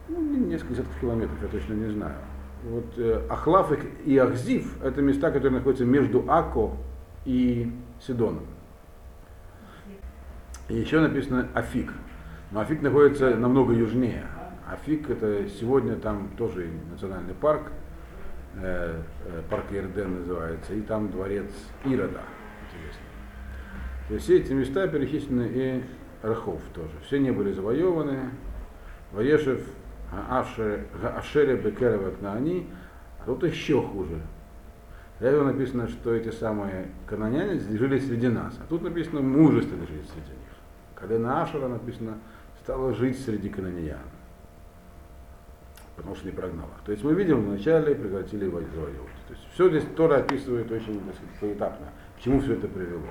ну, 0.08 0.20
несколько 0.20 0.74
десятков 0.74 0.98
километров, 1.00 1.36
я 1.42 1.48
точно 1.48 1.74
не 1.74 1.92
знаю. 1.92 2.16
Вот 2.64 2.98
э, 2.98 3.26
Ахлав 3.28 3.72
и 4.04 4.18
Ахзив 4.18 4.82
это 4.82 5.00
места, 5.00 5.30
которые 5.30 5.58
находятся 5.58 5.84
между 5.84 6.24
Ако 6.28 6.76
и 7.24 7.72
Сидоном. 8.00 8.46
И 10.68 10.74
еще 10.74 11.00
написано 11.00 11.48
Афик. 11.54 11.92
Но 12.50 12.60
Афик 12.60 12.82
находится 12.82 13.34
намного 13.36 13.72
южнее. 13.72 14.26
Афик 14.70 15.10
это 15.10 15.48
сегодня 15.48 15.96
там 15.96 16.30
тоже 16.36 16.70
национальный 16.90 17.34
парк, 17.34 17.72
э, 18.56 19.00
э, 19.26 19.42
парк 19.48 19.66
Ерден 19.70 20.20
называется, 20.20 20.74
и 20.74 20.80
там 20.82 21.10
дворец 21.10 21.50
Ирода. 21.84 22.22
Интересно. 22.66 23.02
То 24.08 24.14
есть 24.14 24.24
все 24.26 24.38
эти 24.38 24.52
места 24.52 24.88
перечислены 24.88 25.50
и 25.52 25.84
Рахов 26.22 26.60
тоже. 26.74 26.92
Все 27.06 27.18
не 27.18 27.30
были 27.30 27.52
завоеваны. 27.52 28.30
Ваешев 29.12 29.60
Ашере 30.12 31.56
Бекерова 31.56 32.12
они, 32.32 32.68
а 33.20 33.26
тут 33.26 33.44
еще 33.44 33.82
хуже. 33.82 34.20
Этого 35.20 35.44
написано, 35.44 35.86
что 35.88 36.14
эти 36.14 36.30
самые 36.30 36.88
каноняне 37.06 37.60
жили 37.60 37.98
среди 37.98 38.28
нас. 38.28 38.58
А 38.58 38.66
тут 38.68 38.82
написано 38.82 39.20
мужественно 39.20 39.86
жить 39.86 40.08
среди 40.08 40.30
них. 40.30 40.50
Колено 40.94 41.42
Ашера 41.42 41.68
написано 41.68 42.18
стало 42.62 42.94
жить 42.94 43.18
среди 43.18 43.48
канониян. 43.48 43.98
Потому 46.00 46.16
что 46.16 46.26
не 46.28 46.32
прогнал 46.32 46.64
их. 46.64 46.84
То 46.86 46.92
есть 46.92 47.04
мы 47.04 47.12
видим, 47.12 47.44
вначале 47.44 47.94
прекратили 47.94 48.46
завоевывать. 48.46 49.20
То 49.28 49.34
есть 49.34 49.46
все 49.52 49.68
здесь 49.68 49.84
Тора 49.94 50.16
описывает 50.16 50.72
очень 50.72 50.98
так 50.98 51.14
сказать, 51.14 51.34
поэтапно, 51.40 51.88
к 52.16 52.20
чему 52.22 52.40
все 52.40 52.54
это 52.54 52.68
привело. 52.68 53.02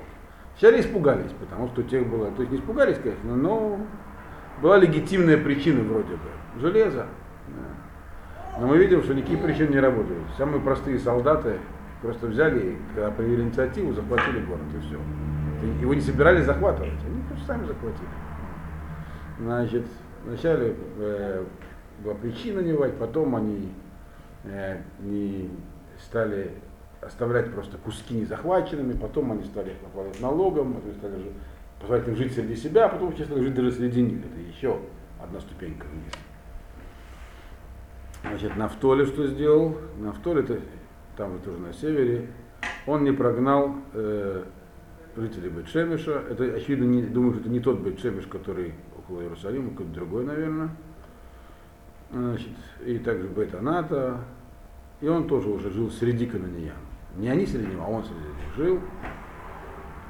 Вначале 0.54 0.82
испугались, 0.82 1.32
потому 1.40 1.68
что 1.68 1.84
тех 1.84 2.08
было, 2.08 2.32
то 2.32 2.42
есть 2.42 2.52
не 2.52 2.58
испугались, 2.58 2.98
конечно, 2.98 3.36
но 3.36 3.80
была 4.60 4.78
легитимная 4.78 5.38
причина 5.38 5.84
вроде 5.84 6.16
бы. 6.16 6.60
Железо. 6.60 7.06
Да. 7.48 8.60
Но 8.60 8.66
мы 8.66 8.80
видим, 8.80 9.04
что 9.04 9.14
никакие 9.14 9.38
причины 9.38 9.70
не 9.70 9.80
работают. 9.80 10.24
Самые 10.36 10.60
простые 10.60 10.98
солдаты 10.98 11.60
просто 12.02 12.26
взяли, 12.26 12.76
когда 12.96 13.12
проявили 13.12 13.44
инициативу, 13.44 13.94
захватили 13.94 14.44
город 14.46 14.66
и 14.76 14.80
все. 14.80 15.00
Его 15.80 15.94
не 15.94 16.02
собирались 16.02 16.46
захватывать, 16.46 16.94
они 17.06 17.22
просто 17.28 17.46
сами 17.46 17.68
захватили. 17.68 18.10
Значит, 19.38 19.86
вначале 20.26 20.76
э, 20.98 21.46
была 22.04 22.16
причина 22.16 22.60
не 22.60 22.72
воевать, 22.72 22.98
потом 22.98 23.36
они 23.36 23.72
э, 24.44 24.78
не 25.00 25.50
стали 26.00 26.52
оставлять 27.02 27.52
просто 27.52 27.78
куски 27.78 28.16
незахваченными, 28.16 28.94
потом 28.94 29.32
они 29.32 29.44
стали 29.46 29.74
обладать 29.86 30.20
налогом, 30.20 30.74
потом 30.74 30.94
стали 30.96 31.32
позволять 31.80 32.08
им 32.08 32.16
жить 32.16 32.34
среди 32.34 32.56
себя, 32.56 32.86
а 32.86 32.90
потом 32.90 33.16
честно 33.16 33.42
жить 33.42 33.54
даже 33.54 33.72
среди 33.72 34.02
них. 34.02 34.20
Это 34.20 34.40
еще 34.40 34.80
одна 35.22 35.40
ступенька 35.40 35.86
вниз. 35.88 36.14
Значит, 38.22 38.58
Нафтоли 38.58 39.06
что 39.06 39.28
сделал? 39.28 39.78
Нафтоли, 39.98 40.44
это 40.44 40.60
там 41.16 41.34
же 41.34 41.40
тоже 41.40 41.58
на 41.58 41.74
севере, 41.74 42.28
он 42.86 43.04
не 43.04 43.12
прогнал 43.12 43.76
э, 43.94 44.44
жителей 45.16 45.50
Бетшемиша. 45.50 46.24
Это, 46.30 46.44
очевидно, 46.44 46.86
не, 46.86 47.04
думаю, 47.04 47.34
что 47.34 47.42
это 47.42 47.50
не 47.50 47.60
тот 47.60 47.80
Бетшемиш, 47.80 48.26
который 48.26 48.74
около 48.98 49.22
Иерусалима, 49.22 49.72
какой-то 49.72 49.94
другой, 49.94 50.26
наверное. 50.26 50.70
Значит, 52.12 52.50
и 52.86 52.98
также 53.00 53.28
Бет-Аната. 53.28 54.20
И 55.02 55.08
он 55.08 55.28
тоже 55.28 55.50
уже 55.50 55.70
жил 55.70 55.90
среди 55.92 56.26
канониян. 56.26 56.76
Не 57.16 57.30
они 57.30 57.46
среди 57.46 57.68
него, 57.68 57.84
а 57.86 57.90
он 57.90 58.04
среди 58.04 58.20
них 58.20 58.56
жил. 58.56 58.80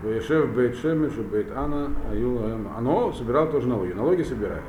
Вешев 0.01 0.55
Бейт 0.55 0.77
Шемиш, 0.77 1.13
Бейт 1.13 1.51
Ана, 1.51 1.91
Аюла 2.09 2.57
Оно 2.77 3.11
собирал 3.11 3.51
тоже 3.51 3.67
налоги. 3.67 3.91
Налоги 3.91 4.23
собирали. 4.23 4.63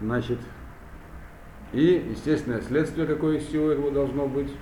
Значит, 0.00 0.38
и, 1.72 2.06
естественное 2.10 2.60
следствие, 2.60 3.06
какое 3.06 3.38
из 3.38 3.46
всего 3.46 3.90
должно 3.90 4.26
быть. 4.26 4.52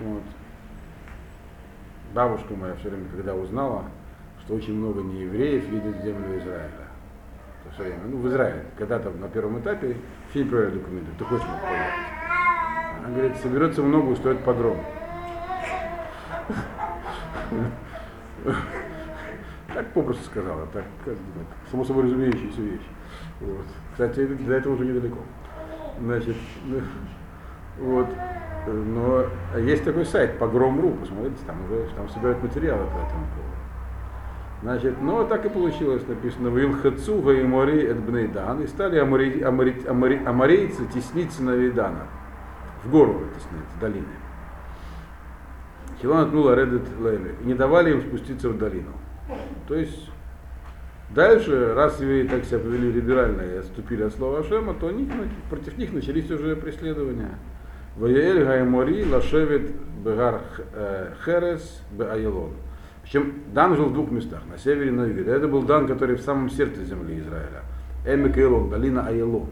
Вот. 0.00 0.22
Бабушка 2.12 2.54
моя 2.54 2.74
все 2.74 2.88
время, 2.90 3.08
когда 3.08 3.34
узнала, 3.34 3.84
что 4.44 4.54
очень 4.54 4.74
много 4.74 5.02
неевреев 5.02 5.70
едет 5.72 6.02
землю 6.02 6.38
Израиля. 6.38 6.89
Время, 7.78 8.00
ну, 8.10 8.18
в 8.18 8.28
Израиле, 8.28 8.64
когда-то 8.76 9.10
на 9.10 9.28
первом 9.28 9.58
этапе 9.60 9.96
все 10.30 10.42
не 10.44 10.50
проверяли 10.50 10.78
документы, 10.78 11.10
ты 11.18 11.24
хочешь 11.24 11.46
поехать. 11.46 11.94
Она 12.98 13.08
говорит, 13.14 13.36
соберется 13.36 13.82
много, 13.82 14.10
устроит 14.10 14.44
подром. 14.44 14.76
Так 19.72 19.86
попросту 19.94 20.24
сказала, 20.24 20.66
так, 20.66 20.84
само 21.70 21.84
собой 21.84 22.04
разумеющаяся 22.04 22.60
вещь. 22.60 22.86
Кстати, 23.92 24.26
до 24.26 24.54
этого 24.54 24.74
уже 24.74 24.84
недалеко. 24.84 25.20
Значит, 26.00 26.36
вот. 27.78 28.08
Но 28.66 29.24
есть 29.58 29.84
такой 29.84 30.04
сайт, 30.04 30.38
погром.ру, 30.38 30.90
посмотрите, 31.00 31.38
там 31.46 31.64
уже 31.64 31.88
там 31.96 32.08
собирают 32.10 32.42
материалы 32.42 32.84
по 32.84 32.98
этому 32.98 33.26
поводу. 33.34 33.49
Значит, 34.62 34.96
ну 35.00 35.26
так 35.26 35.46
и 35.46 35.48
получилось, 35.48 36.02
написано, 36.06 36.50
в 36.50 36.58
Илхацуга 36.58 37.32
и 37.32 37.42
Мори 37.42 37.86
Эдбнейдан, 37.86 38.62
и 38.62 38.66
стали 38.66 38.98
амори, 38.98 39.40
амори, 39.42 39.74
амори, 39.88 40.20
аморейцы 40.24 40.86
тесниться 40.92 41.42
на 41.42 41.52
Видана, 41.52 42.06
в 42.84 42.90
гору 42.90 43.22
тесниться, 43.34 43.76
в 43.76 43.80
долины. 43.80 44.04
Хилан 46.02 46.28
отнула 46.28 46.54
Редет 46.54 46.82
Лейли, 46.98 47.34
и 47.42 47.46
не 47.46 47.54
давали 47.54 47.92
им 47.92 48.02
спуститься 48.02 48.50
в 48.50 48.58
долину. 48.58 48.92
То 49.66 49.74
есть 49.74 50.10
Дальше, 51.10 51.74
раз 51.74 52.00
евреи 52.00 52.28
так 52.28 52.44
себя 52.44 52.60
повели 52.60 52.92
либерально 52.92 53.42
и 53.42 53.56
отступили 53.56 54.04
от 54.04 54.14
слова 54.14 54.40
Ашема, 54.40 54.74
то 54.74 54.92
них, 54.92 55.08
против 55.48 55.76
них 55.76 55.92
начались 55.92 56.30
уже 56.30 56.54
преследования. 56.54 57.36
Ваяль 57.96 58.44
Гаймори 58.44 59.04
Лашевит 59.04 59.72
Бегар 60.04 60.40
э, 60.72 61.12
Херес 61.24 61.82
Беайлон. 61.90 62.52
Причем 63.10 63.34
Дан 63.52 63.74
жил 63.74 63.86
в 63.86 63.92
двух 63.92 64.12
местах, 64.12 64.42
на 64.48 64.56
севере 64.56 64.88
и 64.88 64.92
на 64.92 65.02
юге. 65.02 65.24
Это 65.32 65.48
был 65.48 65.62
Дан, 65.62 65.88
который 65.88 66.14
в 66.14 66.20
самом 66.20 66.48
сердце 66.48 66.84
земли 66.84 67.18
Израиля. 67.18 67.62
Эмик 68.06 68.36
Айлон, 68.36 68.70
долина 68.70 69.04
Айлон. 69.08 69.48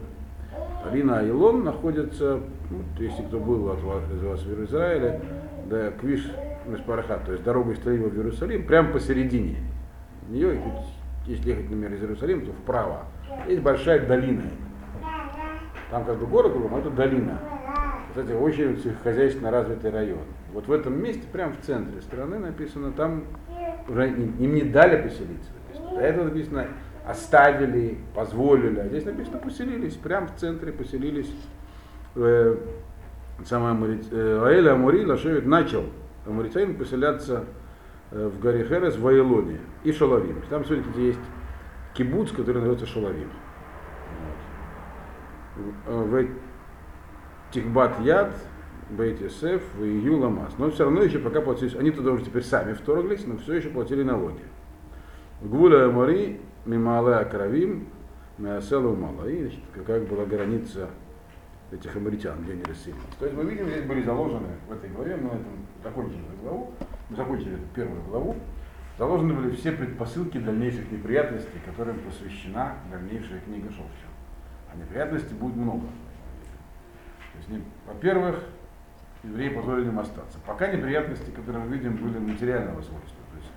Долина 0.85 1.19
Айлон 1.19 1.65
находится, 1.65 2.39
ну, 2.71 2.79
если 2.99 3.23
кто 3.25 3.41
был 3.41 3.69
от 3.69 3.83
вас, 3.83 4.05
из 4.15 4.23
вас 4.23 4.43
в 4.45 4.65
Израиле, 4.65 5.21
да, 5.69 5.91
Квиш 5.91 6.31
Меспарахат, 6.67 7.25
то 7.25 7.33
есть 7.33 7.43
дорога 7.43 7.73
из 7.73 7.81
Талима 7.81 8.09
в 8.09 8.15
Иерусалим, 8.15 8.65
прямо 8.65 8.93
посередине 8.93 9.57
нее, 10.29 10.63
если 11.27 11.51
ехать, 11.51 11.65
например, 11.65 11.95
из 11.95 12.03
Иерусалима, 12.03 12.43
то 12.43 12.53
вправо, 12.53 13.07
есть 13.49 13.63
большая 13.63 14.07
долина. 14.07 14.45
Там 15.91 16.05
как 16.05 16.17
бы 16.19 16.27
город 16.27 16.53
кругом, 16.53 16.77
а 16.77 16.79
это 16.79 16.91
долина. 16.91 17.41
Кстати, 18.11 18.33
очень 18.33 18.79
хозяйственно 19.03 19.51
развитый 19.51 19.91
район. 19.91 20.21
Вот 20.53 20.67
в 20.67 20.73
этом 20.73 21.03
месте, 21.03 21.23
прямо 21.31 21.53
в 21.53 21.65
центре 21.65 22.01
страны 22.01 22.39
написано, 22.39 22.93
там 22.93 23.25
им 23.89 24.55
не 24.55 24.63
дали 24.63 25.03
поселиться. 25.03 25.51
Написано. 25.67 25.91
До 25.97 26.01
этого 26.01 26.25
написано, 26.25 26.67
оставили, 27.07 27.99
позволили. 28.15 28.81
А 28.81 28.89
здесь 28.89 29.05
написано, 29.05 29.39
поселились, 29.39 29.95
прямо 29.95 30.27
в 30.29 30.37
центре 30.37 30.73
поселились. 30.73 31.33
Э, 32.15 32.57
самая 33.45 33.99
э, 34.11 34.43
Аэля 34.45 34.73
Амури 34.73 35.05
Лашевит 35.05 35.47
начал 35.47 35.85
Амуритаин 36.27 36.77
поселяться 36.77 37.45
э, 38.11 38.29
в 38.29 38.41
горе 38.41 38.65
Херес 38.65 38.97
в 38.97 39.03
Вавилоне 39.03 39.61
и 39.85 39.93
Шалавим. 39.93 40.43
Там 40.51 40.65
сегодня 40.65 40.85
есть 41.01 41.21
кибуц, 41.95 42.31
который 42.31 42.57
называется 42.57 42.87
Шалавим. 42.87 43.31
Вот. 45.87 46.15
Э, 46.15 46.27
Тихбат 47.51 47.99
Яд, 48.01 48.35
Бейт 48.91 49.21
Йосеф 49.21 49.63
и 49.81 49.87
Юламас. 49.87 50.57
Но 50.59 50.71
все 50.71 50.85
равно 50.85 51.03
еще 51.03 51.19
пока 51.19 51.41
платили, 51.41 51.77
они 51.77 51.91
туда 51.91 52.13
уже 52.13 52.25
теперь 52.25 52.43
сами 52.43 52.73
вторглись, 52.73 53.27
но 53.27 53.37
все 53.37 53.55
еще 53.55 53.69
платили 53.69 54.03
налоги. 54.03 54.43
Гвуля 55.43 55.89
Мари, 55.89 56.41
Мимале 56.65 57.17
Акравим, 57.17 57.89
Мяселу 58.39 58.97
Мала. 58.97 59.27
И 59.29 59.51
значит, 59.75 60.09
была 60.09 60.25
граница 60.25 60.89
этих 61.71 61.95
амаритян, 61.97 62.43
где 62.43 62.53
они 62.53 62.63
расселились. 62.65 63.03
То 63.19 63.27
есть 63.27 63.37
мы 63.37 63.45
видим, 63.45 63.69
здесь 63.69 63.85
были 63.85 64.03
заложены 64.03 64.49
в 64.69 64.73
этой 64.73 64.89
главе, 64.91 65.17
мы 65.17 65.25
на 65.25 65.35
этом 65.35 65.67
закончим 65.83 66.25
эту 66.33 66.43
главу, 66.43 66.75
мы 67.11 67.17
закончили 67.17 67.55
эту 67.55 67.67
первую 67.75 68.03
главу, 68.05 68.37
заложены 68.97 69.35
были 69.35 69.55
все 69.55 69.73
предпосылки 69.73 70.39
дальнейших 70.39 70.91
неприятностей, 70.91 71.61
которым 71.67 71.99
посвящена 72.01 72.77
дальнейшая 72.91 73.41
книга 73.41 73.69
Шовча. 73.69 74.09
А 74.73 74.77
неприятностей 74.77 75.35
будет 75.35 75.57
много. 75.57 75.87
То 77.33 77.53
есть, 77.53 77.65
во-первых, 77.87 78.43
евреи 79.23 79.49
позволили 79.49 79.89
им 79.89 79.99
остаться. 79.99 80.39
Пока 80.47 80.73
неприятности, 80.73 81.31
которые 81.31 81.65
мы 81.65 81.77
видим, 81.77 81.97
были 81.97 82.19
материального 82.19 82.81
свойства. 82.83 83.19
То 83.33 83.39
есть, 83.39 83.51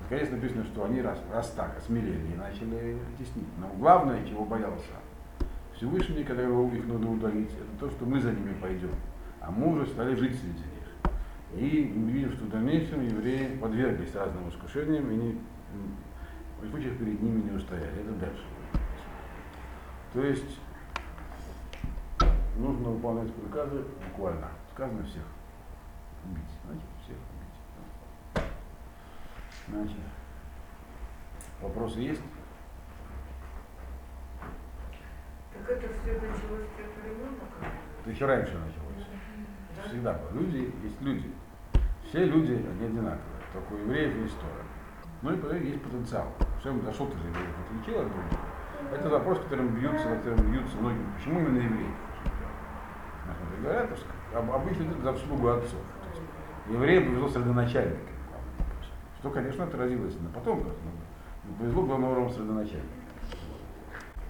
наконец 0.00 0.30
написано, 0.30 0.64
что 0.64 0.84
они 0.84 1.00
раз, 1.00 1.18
раз 1.32 1.50
так 1.50 1.76
осмелели 1.78 2.32
и 2.32 2.36
начали 2.36 2.98
теснить. 3.18 3.48
Но 3.58 3.68
главное, 3.78 4.24
чего 4.26 4.44
боялся 4.44 4.84
Всевышний, 5.74 6.24
когда 6.24 6.42
его, 6.42 6.70
их 6.72 6.86
надо 6.86 7.06
удалить, 7.08 7.50
это 7.50 7.86
то, 7.86 7.90
что 7.90 8.04
мы 8.06 8.20
за 8.20 8.32
ними 8.32 8.54
пойдем. 8.60 8.92
А 9.40 9.50
мы 9.50 9.74
уже 9.74 9.86
стали 9.86 10.14
жить 10.14 10.36
среди 10.38 10.58
них. 10.58 10.76
И 11.54 11.92
мы 11.94 12.10
видим, 12.10 12.32
что 12.32 12.44
в 12.44 12.50
дальнейшем 12.50 13.02
евреи 13.02 13.56
подверглись 13.60 14.14
разным 14.14 14.48
искушениям 14.48 15.10
и 15.10 15.14
не, 15.14 15.38
в 16.60 16.70
случаях 16.70 16.96
перед 16.98 17.20
ними 17.20 17.42
не 17.42 17.56
устояли. 17.56 18.00
Это 18.00 18.12
дальше. 18.12 18.44
То 20.12 20.22
есть 20.22 20.60
нужно 22.56 22.90
выполнять 22.90 23.32
приказы 23.34 23.84
буквально. 24.10 24.48
Сказано 24.76 25.02
всех 25.04 25.22
убить. 26.22 26.44
Значит, 26.66 26.84
всех 27.02 27.16
убить. 27.32 28.52
Значит, 29.68 29.96
вопросы 31.62 31.98
есть? 32.00 32.20
Так 35.54 35.70
это 35.70 35.88
все 35.88 36.12
началось 36.12 36.66
с 36.76 37.02
времен, 37.02 37.38
Это 38.02 38.10
еще 38.10 38.26
раньше 38.26 38.52
началось. 38.52 39.06
Да? 39.76 39.82
Всегда 39.88 40.12
было. 40.12 40.30
Люди 40.32 40.70
есть 40.82 41.00
люди. 41.00 41.32
Все 42.10 42.26
люди, 42.26 42.52
они 42.52 42.84
одинаковые. 42.84 43.40
Только 43.54 43.72
у 43.72 43.78
евреев 43.78 44.14
есть 44.24 44.34
стороны. 44.34 44.62
Ну 45.22 45.54
и 45.54 45.68
есть 45.70 45.82
потенциал. 45.82 46.30
Что 46.60 46.68
им 46.68 46.82
что 46.92 47.06
ты 47.06 47.16
же 47.16 47.28
евреев 47.28 47.56
отличил 47.64 48.00
от 48.02 48.08
других? 48.08 48.38
Это 48.92 49.08
вопрос, 49.08 49.38
которым 49.38 49.74
бьются, 49.74 50.06
на 50.06 50.16
котором 50.16 50.52
бьются 50.52 50.76
многие. 50.76 51.06
Почему 51.16 51.40
именно 51.40 51.62
евреи? 51.62 51.94
Говорят, 53.62 53.98
обычно 54.34 54.84
это 54.84 55.02
заслугу 55.02 55.48
отцов. 55.48 55.80
Евреям 56.68 57.06
повезло 57.06 57.28
с 57.28 57.36
родоначальниками. 57.36 58.00
Что, 59.20 59.30
конечно, 59.30 59.64
отразилось 59.64 60.14
на 60.20 60.28
потомках, 60.30 60.72
но 61.44 61.54
повезло 61.58 61.82
главным 61.82 62.10
образом 62.10 62.30
с 62.32 62.38
родоначальниками. 62.38 62.95